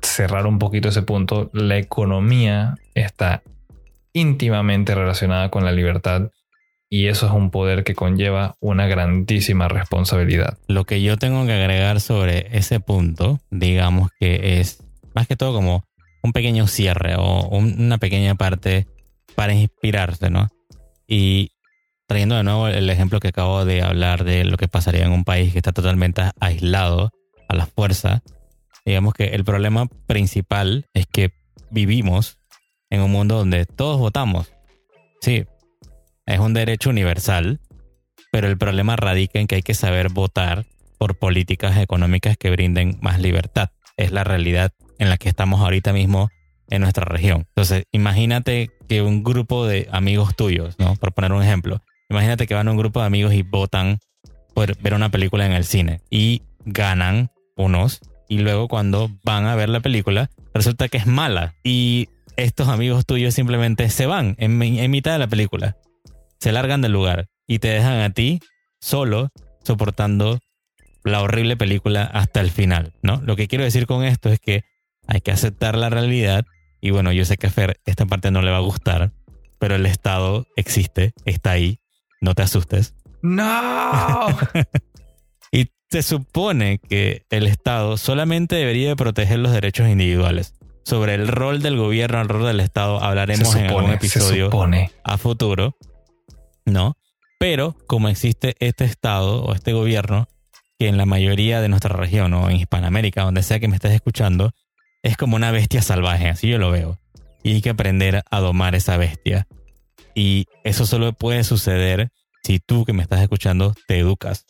cerrar 0.00 0.46
un 0.46 0.58
poquito 0.58 0.88
ese 0.88 1.02
punto, 1.02 1.50
la 1.52 1.76
economía 1.76 2.76
está 2.94 3.42
íntimamente 4.12 4.94
relacionada 4.94 5.50
con 5.50 5.64
la 5.64 5.72
libertad 5.72 6.30
y 6.88 7.08
eso 7.08 7.26
es 7.26 7.32
un 7.32 7.50
poder 7.50 7.84
que 7.84 7.94
conlleva 7.94 8.56
una 8.60 8.86
grandísima 8.86 9.68
responsabilidad. 9.68 10.56
Lo 10.68 10.84
que 10.84 11.02
yo 11.02 11.16
tengo 11.16 11.44
que 11.44 11.52
agregar 11.52 12.00
sobre 12.00 12.56
ese 12.56 12.80
punto, 12.80 13.40
digamos 13.50 14.10
que 14.18 14.60
es 14.60 14.82
más 15.14 15.26
que 15.26 15.36
todo 15.36 15.52
como 15.52 15.84
un 16.22 16.32
pequeño 16.32 16.66
cierre 16.66 17.16
o 17.16 17.48
una 17.48 17.98
pequeña 17.98 18.36
parte 18.36 18.86
para 19.34 19.54
inspirarse, 19.54 20.30
¿no? 20.30 20.48
Y 21.06 21.50
trayendo 22.06 22.36
de 22.36 22.44
nuevo 22.44 22.68
el 22.68 22.88
ejemplo 22.88 23.20
que 23.20 23.28
acabo 23.28 23.64
de 23.64 23.82
hablar 23.82 24.24
de 24.24 24.44
lo 24.44 24.56
que 24.56 24.68
pasaría 24.68 25.04
en 25.04 25.12
un 25.12 25.24
país 25.24 25.52
que 25.52 25.58
está 25.58 25.72
totalmente 25.72 26.22
aislado 26.40 27.10
a 27.48 27.54
la 27.54 27.66
fuerza, 27.66 28.22
digamos 28.84 29.14
que 29.14 29.26
el 29.26 29.44
problema 29.44 29.86
principal 30.06 30.86
es 30.94 31.06
que 31.06 31.32
vivimos 31.70 32.38
en 32.90 33.00
un 33.00 33.10
mundo 33.10 33.36
donde 33.36 33.66
todos 33.66 33.98
votamos. 33.98 34.52
Sí, 35.20 35.44
es 36.26 36.38
un 36.38 36.54
derecho 36.54 36.90
universal, 36.90 37.60
pero 38.30 38.48
el 38.48 38.58
problema 38.58 38.96
radica 38.96 39.40
en 39.40 39.46
que 39.46 39.56
hay 39.56 39.62
que 39.62 39.74
saber 39.74 40.10
votar 40.10 40.66
por 40.98 41.18
políticas 41.18 41.76
económicas 41.78 42.36
que 42.36 42.50
brinden 42.50 42.98
más 43.00 43.20
libertad. 43.20 43.70
Es 43.96 44.12
la 44.12 44.24
realidad 44.24 44.72
en 44.98 45.08
la 45.08 45.18
que 45.18 45.28
estamos 45.28 45.60
ahorita 45.60 45.92
mismo 45.92 46.28
en 46.68 46.82
nuestra 46.82 47.04
región. 47.04 47.46
Entonces, 47.48 47.84
imagínate 47.92 48.70
que 48.88 49.02
un 49.02 49.22
grupo 49.22 49.66
de 49.66 49.88
amigos 49.90 50.34
tuyos, 50.36 50.78
¿no? 50.78 50.96
Por 50.96 51.12
poner 51.12 51.32
un 51.32 51.42
ejemplo, 51.42 51.82
imagínate 52.08 52.46
que 52.46 52.54
van 52.54 52.68
a 52.68 52.70
un 52.70 52.76
grupo 52.76 53.00
de 53.00 53.06
amigos 53.06 53.34
y 53.34 53.42
votan 53.42 53.98
por 54.54 54.76
ver 54.80 54.94
una 54.94 55.10
película 55.10 55.46
en 55.46 55.52
el 55.52 55.64
cine 55.64 56.00
y 56.10 56.42
ganan 56.64 57.30
unos 57.56 58.00
y 58.28 58.38
luego 58.38 58.68
cuando 58.68 59.10
van 59.22 59.46
a 59.46 59.54
ver 59.54 59.68
la 59.68 59.80
película 59.80 60.30
resulta 60.54 60.88
que 60.88 60.98
es 60.98 61.06
mala 61.06 61.54
y 61.62 62.08
estos 62.36 62.68
amigos 62.68 63.06
tuyos 63.06 63.34
simplemente 63.34 63.88
se 63.90 64.06
van 64.06 64.34
en, 64.38 64.62
en 64.62 64.90
mitad 64.90 65.12
de 65.12 65.18
la 65.18 65.26
película, 65.26 65.76
se 66.38 66.52
largan 66.52 66.82
del 66.82 66.92
lugar 66.92 67.28
y 67.46 67.58
te 67.58 67.68
dejan 67.68 68.00
a 68.00 68.10
ti 68.10 68.40
solo 68.80 69.30
soportando 69.62 70.38
la 71.04 71.22
horrible 71.22 71.56
película 71.56 72.02
hasta 72.04 72.40
el 72.40 72.50
final, 72.50 72.92
¿no? 73.02 73.20
Lo 73.24 73.36
que 73.36 73.46
quiero 73.46 73.64
decir 73.64 73.86
con 73.86 74.04
esto 74.04 74.28
es 74.28 74.40
que 74.40 74.64
hay 75.06 75.20
que 75.20 75.30
aceptar 75.30 75.76
la 75.76 75.88
realidad 75.88 76.44
y 76.80 76.90
bueno, 76.90 77.12
yo 77.12 77.24
sé 77.24 77.36
que 77.36 77.46
a 77.46 77.50
Fer 77.50 77.80
esta 77.84 78.06
parte 78.06 78.30
no 78.30 78.42
le 78.42 78.50
va 78.50 78.58
a 78.58 78.60
gustar, 78.60 79.12
pero 79.58 79.76
el 79.76 79.86
Estado 79.86 80.46
existe, 80.56 81.12
está 81.24 81.52
ahí, 81.52 81.78
no 82.20 82.34
te 82.34 82.42
asustes. 82.42 82.94
No. 83.22 84.26
y 85.52 85.70
se 85.90 86.02
supone 86.02 86.78
que 86.78 87.26
el 87.30 87.46
Estado 87.46 87.96
solamente 87.96 88.56
debería 88.56 88.94
proteger 88.96 89.38
los 89.38 89.52
derechos 89.52 89.88
individuales. 89.88 90.54
Sobre 90.84 91.14
el 91.14 91.26
rol 91.26 91.62
del 91.62 91.76
gobierno, 91.76 92.20
el 92.20 92.28
rol 92.28 92.46
del 92.46 92.60
Estado, 92.60 93.02
hablaremos 93.02 93.54
en 93.56 93.66
algún 93.66 93.90
episodio 93.90 94.50
a 95.02 95.18
futuro, 95.18 95.76
¿no? 96.64 96.96
Pero 97.38 97.76
como 97.86 98.08
existe 98.08 98.54
este 98.60 98.84
Estado 98.84 99.42
o 99.42 99.52
este 99.52 99.72
gobierno, 99.72 100.28
que 100.78 100.88
en 100.88 100.96
la 100.96 101.06
mayoría 101.06 101.60
de 101.60 101.68
nuestra 101.68 101.94
región 101.96 102.32
o 102.34 102.48
en 102.50 102.56
Hispanoamérica, 102.56 103.22
donde 103.22 103.42
sea 103.42 103.58
que 103.58 103.68
me 103.68 103.76
estés 103.76 103.92
escuchando, 103.92 104.52
es 105.02 105.16
como 105.16 105.36
una 105.36 105.50
bestia 105.50 105.82
salvaje, 105.82 106.28
así 106.28 106.48
yo 106.48 106.58
lo 106.58 106.70
veo. 106.70 106.98
Y 107.42 107.54
hay 107.54 107.62
que 107.62 107.70
aprender 107.70 108.22
a 108.30 108.40
domar 108.40 108.74
esa 108.74 108.96
bestia. 108.96 109.46
Y 110.16 110.46
eso 110.64 110.86
solo 110.86 111.12
puede 111.12 111.44
suceder 111.44 112.08
si 112.42 112.58
tú 112.58 112.86
que 112.86 112.94
me 112.94 113.02
estás 113.02 113.20
escuchando 113.20 113.74
te 113.86 113.98
educas. 113.98 114.46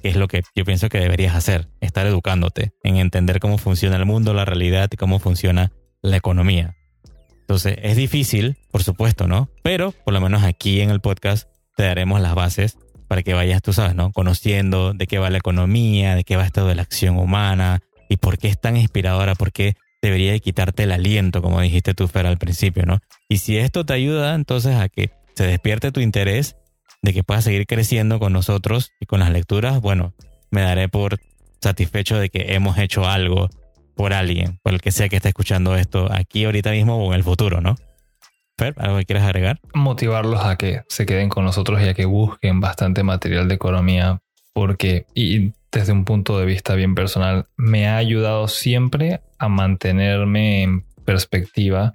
Que 0.00 0.08
es 0.08 0.16
lo 0.16 0.28
que 0.28 0.42
yo 0.54 0.64
pienso 0.64 0.88
que 0.88 1.00
deberías 1.00 1.34
hacer, 1.34 1.68
estar 1.80 2.06
educándote 2.06 2.72
en 2.84 2.96
entender 2.96 3.40
cómo 3.40 3.58
funciona 3.58 3.96
el 3.96 4.06
mundo, 4.06 4.34
la 4.34 4.44
realidad 4.44 4.88
y 4.92 4.96
cómo 4.96 5.18
funciona 5.18 5.72
la 6.00 6.16
economía. 6.16 6.76
Entonces 7.40 7.76
es 7.82 7.96
difícil, 7.96 8.56
por 8.70 8.84
supuesto, 8.84 9.26
¿no? 9.26 9.50
Pero 9.64 9.90
por 9.90 10.14
lo 10.14 10.20
menos 10.20 10.44
aquí 10.44 10.80
en 10.80 10.90
el 10.90 11.00
podcast 11.00 11.48
te 11.76 11.82
daremos 11.82 12.20
las 12.20 12.36
bases 12.36 12.78
para 13.08 13.24
que 13.24 13.34
vayas, 13.34 13.62
tú 13.62 13.72
sabes, 13.72 13.96
¿no? 13.96 14.12
Conociendo 14.12 14.92
de 14.94 15.08
qué 15.08 15.18
va 15.18 15.28
la 15.28 15.38
economía, 15.38 16.14
de 16.14 16.22
qué 16.22 16.36
va 16.36 16.46
esto 16.46 16.68
de 16.68 16.76
la 16.76 16.82
acción 16.82 17.18
humana 17.18 17.80
y 18.08 18.18
por 18.18 18.38
qué 18.38 18.46
es 18.46 18.60
tan 18.60 18.76
inspiradora, 18.76 19.34
por 19.34 19.50
qué 19.50 19.74
debería 20.06 20.32
de 20.32 20.40
quitarte 20.40 20.82
el 20.82 20.92
aliento, 20.92 21.40
como 21.40 21.60
dijiste 21.60 21.94
tú, 21.94 22.08
Fer, 22.08 22.26
al 22.26 22.38
principio, 22.38 22.84
¿no? 22.84 22.98
Y 23.28 23.38
si 23.38 23.56
esto 23.56 23.86
te 23.86 23.94
ayuda 23.94 24.34
entonces 24.34 24.76
a 24.76 24.88
que 24.88 25.10
se 25.34 25.46
despierte 25.46 25.92
tu 25.92 26.00
interés 26.00 26.56
de 27.02 27.12
que 27.12 27.24
puedas 27.24 27.44
seguir 27.44 27.66
creciendo 27.66 28.18
con 28.18 28.32
nosotros 28.32 28.90
y 29.00 29.06
con 29.06 29.20
las 29.20 29.30
lecturas, 29.30 29.80
bueno, 29.80 30.12
me 30.50 30.60
daré 30.60 30.88
por 30.88 31.18
satisfecho 31.60 32.18
de 32.18 32.28
que 32.28 32.54
hemos 32.54 32.76
hecho 32.76 33.06
algo 33.06 33.48
por 33.94 34.12
alguien, 34.12 34.58
por 34.62 34.74
el 34.74 34.80
que 34.80 34.92
sea 34.92 35.08
que 35.08 35.16
esté 35.16 35.28
escuchando 35.28 35.74
esto 35.76 36.12
aquí 36.12 36.44
ahorita 36.44 36.70
mismo 36.72 36.96
o 36.96 37.08
en 37.08 37.14
el 37.14 37.24
futuro, 37.24 37.60
¿no? 37.60 37.76
Fer, 38.58 38.74
¿algo 38.78 38.98
que 38.98 39.06
quieras 39.06 39.24
agregar? 39.24 39.58
Motivarlos 39.72 40.44
a 40.44 40.56
que 40.56 40.82
se 40.88 41.06
queden 41.06 41.28
con 41.28 41.44
nosotros 41.44 41.80
y 41.80 41.88
a 41.88 41.94
que 41.94 42.04
busquen 42.04 42.60
bastante 42.60 43.02
material 43.02 43.48
de 43.48 43.54
economía, 43.54 44.20
porque, 44.52 45.06
desde 45.74 45.92
un 45.92 46.04
punto 46.04 46.38
de 46.38 46.46
vista 46.46 46.76
bien 46.76 46.94
personal, 46.94 47.46
me 47.56 47.88
ha 47.88 47.96
ayudado 47.96 48.46
siempre 48.46 49.20
a 49.38 49.48
mantenerme 49.48 50.62
en 50.62 50.84
perspectiva 51.04 51.92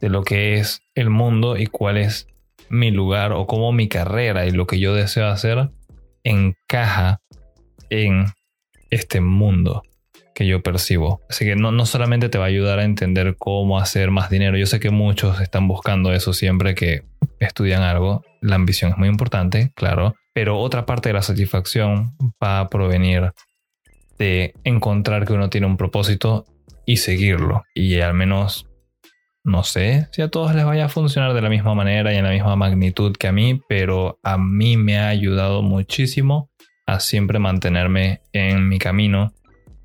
de 0.00 0.08
lo 0.08 0.22
que 0.22 0.58
es 0.58 0.82
el 0.94 1.10
mundo 1.10 1.56
y 1.56 1.66
cuál 1.66 1.96
es 1.96 2.28
mi 2.68 2.92
lugar 2.92 3.32
o 3.32 3.48
cómo 3.48 3.72
mi 3.72 3.88
carrera 3.88 4.46
y 4.46 4.52
lo 4.52 4.68
que 4.68 4.78
yo 4.78 4.94
deseo 4.94 5.26
hacer 5.26 5.70
encaja 6.22 7.20
en 7.90 8.26
este 8.90 9.20
mundo 9.20 9.82
que 10.34 10.46
yo 10.46 10.62
percibo. 10.62 11.20
Así 11.28 11.44
que 11.44 11.56
no, 11.56 11.72
no 11.72 11.86
solamente 11.86 12.28
te 12.28 12.38
va 12.38 12.44
a 12.44 12.48
ayudar 12.48 12.78
a 12.78 12.84
entender 12.84 13.36
cómo 13.38 13.78
hacer 13.78 14.10
más 14.10 14.30
dinero. 14.30 14.56
Yo 14.56 14.66
sé 14.66 14.80
que 14.80 14.90
muchos 14.90 15.40
están 15.40 15.68
buscando 15.68 16.12
eso 16.12 16.32
siempre 16.32 16.74
que 16.74 17.02
estudian 17.38 17.82
algo. 17.82 18.22
La 18.40 18.56
ambición 18.56 18.92
es 18.92 18.98
muy 18.98 19.08
importante, 19.08 19.72
claro. 19.74 20.14
Pero 20.32 20.58
otra 20.58 20.86
parte 20.86 21.08
de 21.08 21.14
la 21.14 21.22
satisfacción 21.22 22.16
va 22.42 22.60
a 22.60 22.68
provenir 22.68 23.32
de 24.18 24.54
encontrar 24.64 25.26
que 25.26 25.32
uno 25.32 25.50
tiene 25.50 25.66
un 25.66 25.76
propósito 25.76 26.44
y 26.86 26.98
seguirlo. 26.98 27.64
Y 27.74 28.00
al 28.00 28.14
menos, 28.14 28.66
no 29.44 29.64
sé 29.64 30.08
si 30.12 30.22
a 30.22 30.28
todos 30.28 30.54
les 30.54 30.64
vaya 30.64 30.86
a 30.86 30.88
funcionar 30.88 31.34
de 31.34 31.42
la 31.42 31.48
misma 31.48 31.74
manera 31.74 32.12
y 32.12 32.16
en 32.16 32.24
la 32.24 32.30
misma 32.30 32.56
magnitud 32.56 33.16
que 33.16 33.28
a 33.28 33.32
mí, 33.32 33.60
pero 33.68 34.18
a 34.22 34.38
mí 34.38 34.76
me 34.76 34.98
ha 34.98 35.08
ayudado 35.08 35.62
muchísimo 35.62 36.50
a 36.86 37.00
siempre 37.00 37.38
mantenerme 37.38 38.20
en 38.32 38.68
mi 38.68 38.78
camino 38.78 39.32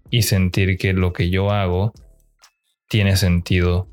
y 0.10 0.24
sentir 0.24 0.78
que 0.78 0.94
lo 0.94 1.14
que 1.14 1.30
yo 1.30 1.52
hago 1.52 1.94
tiene 2.88 3.18
sentido 3.18 3.88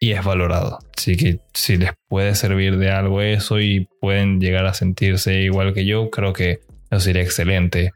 y 0.00 0.12
es 0.12 0.24
valorado. 0.24 0.78
Así 0.96 1.16
que 1.16 1.40
si 1.54 1.76
les 1.76 1.92
puede 2.08 2.34
servir 2.34 2.78
de 2.78 2.90
algo 2.90 3.20
eso 3.20 3.60
y 3.60 3.88
pueden 4.00 4.40
llegar 4.40 4.66
a 4.66 4.74
sentirse 4.74 5.40
igual 5.40 5.74
que 5.74 5.84
yo, 5.86 6.10
creo 6.10 6.32
que 6.32 6.60
eso 6.90 7.00
sería 7.00 7.22
excelente. 7.22 7.92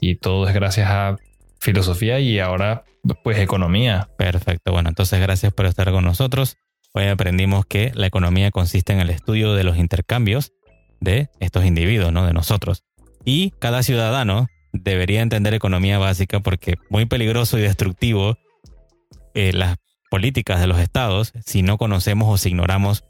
Y 0.00 0.16
todo 0.16 0.48
es 0.48 0.54
gracias 0.54 0.88
a 0.90 1.16
filosofía 1.60 2.20
y 2.20 2.38
ahora 2.38 2.84
pues 3.22 3.38
economía. 3.38 4.08
Perfecto, 4.18 4.72
bueno, 4.72 4.88
entonces 4.88 5.20
gracias 5.20 5.52
por 5.52 5.66
estar 5.66 5.90
con 5.90 6.04
nosotros. 6.04 6.56
Hoy 6.94 7.04
aprendimos 7.04 7.66
que 7.66 7.92
la 7.94 8.06
economía 8.06 8.50
consiste 8.50 8.92
en 8.92 9.00
el 9.00 9.10
estudio 9.10 9.54
de 9.54 9.64
los 9.64 9.76
intercambios 9.76 10.52
de 11.00 11.28
estos 11.38 11.64
individuos, 11.64 12.12
¿no? 12.12 12.26
De 12.26 12.32
nosotros. 12.32 12.84
Y 13.24 13.52
cada 13.60 13.82
ciudadano 13.82 14.48
debería 14.78 15.22
entender 15.22 15.54
economía 15.54 15.98
básica 15.98 16.40
porque 16.40 16.76
muy 16.90 17.06
peligroso 17.06 17.58
y 17.58 17.62
destructivo 17.62 18.36
eh, 19.34 19.52
las 19.52 19.76
políticas 20.10 20.60
de 20.60 20.66
los 20.66 20.78
estados 20.78 21.32
si 21.44 21.62
no 21.62 21.78
conocemos 21.78 22.28
o 22.28 22.36
si 22.38 22.48
ignoramos 22.48 23.04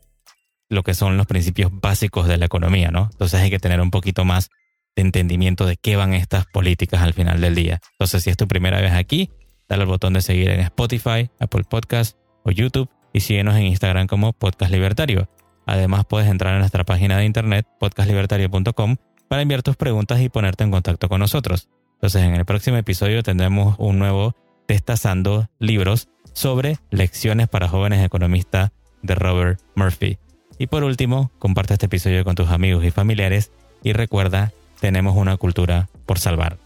lo 0.69 0.83
que 0.83 0.95
son 0.95 1.17
los 1.17 1.27
principios 1.27 1.71
básicos 1.73 2.29
de 2.29 2.37
la 2.37 2.47
economía, 2.47 2.91
¿no? 2.91 3.09
Entonces 3.11 3.41
hay 3.41 3.51
que 3.51 3.59
tener 3.59 3.81
un 3.81 3.91
poquito 3.91 4.25
más 4.25 4.51
de 4.97 5.03
entendimiento 5.03 5.65
de 5.65 5.77
qué 5.77 5.97
van 5.97 6.13
estas 6.13 6.47
políticas 6.47 7.03
al 7.03 7.15
final 7.15 7.41
del 7.41 7.55
día. 7.55 7.81
Entonces, 7.93 8.25
si 8.25 8.31
es 8.31 8.37
tu 8.37 8.47
primera 8.49 8.81
vez 8.81 8.93
aquí, 8.93 9.31
dale 9.69 9.83
al 9.83 9.89
botón 9.89 10.13
de 10.13 10.23
seguir 10.23 10.51
en 10.51 10.61
Spotify, 10.61 11.31
Apple 11.39 11.65
Podcast 11.69 12.19
o 12.45 12.51
YouTube 12.51 12.91
y 13.13 13.21
síguenos 13.21 13.57
en 13.57 13.63
Instagram 13.67 14.07
como 14.07 14.33
Podcast 14.33 14.73
Libertario. 14.73 15.29
Además, 15.67 16.05
puedes 16.07 16.29
entrar 16.29 16.55
a 16.55 16.59
nuestra 16.59 16.85
página 16.85 17.19
de 17.19 17.25
internet 17.25 17.67
podcastlibertario.com 17.79 18.97
para 19.29 19.43
enviar 19.43 19.63
tus 19.63 19.77
preguntas 19.77 20.21
y 20.21 20.29
ponerte 20.29 20.65
en 20.65 20.71
contacto 20.71 21.09
con 21.09 21.21
nosotros. 21.21 21.69
Entonces, 21.95 22.23
en 22.23 22.35
el 22.35 22.45
próximo 22.45 22.77
episodio 22.77 23.23
tendremos 23.23 23.77
un 23.79 23.99
nuevo 23.99 24.35
Testazando 24.67 25.49
libros 25.59 26.09
sobre 26.35 26.77
lecciones 26.91 27.49
para 27.49 27.69
jóvenes 27.69 28.05
economistas 28.05 28.71
de 29.03 29.15
Robert 29.15 29.61
Murphy. 29.75 30.19
Y 30.59 30.67
por 30.67 30.85
último, 30.85 31.31
comparte 31.39 31.73
este 31.73 31.87
episodio 31.87 32.23
con 32.23 32.35
tus 32.35 32.51
amigos 32.51 32.85
y 32.85 32.91
familiares 32.91 33.51
y 33.83 33.95
recuerda, 33.95 34.53
tenemos 34.81 35.17
una 35.17 35.37
cultura 35.39 35.89
por 36.05 36.19
salvar. 36.19 36.59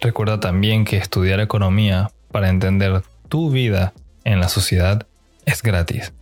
Recuerda 0.00 0.38
también 0.38 0.84
que 0.84 0.98
estudiar 0.98 1.40
economía 1.40 2.10
para 2.30 2.48
entender 2.48 3.02
tu 3.28 3.50
vida 3.50 3.92
en 4.24 4.40
la 4.40 4.48
sociedad 4.48 5.06
es 5.46 5.62
gratis. 5.62 6.12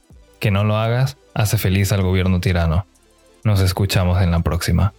Que 0.41 0.51
no 0.51 0.65
lo 0.65 0.77
hagas 0.77 1.17
hace 1.35 1.59
feliz 1.59 1.93
al 1.93 2.03
gobierno 2.03 2.41
tirano. 2.41 2.87
Nos 3.43 3.61
escuchamos 3.61 4.23
en 4.23 4.31
la 4.31 4.41
próxima. 4.41 4.95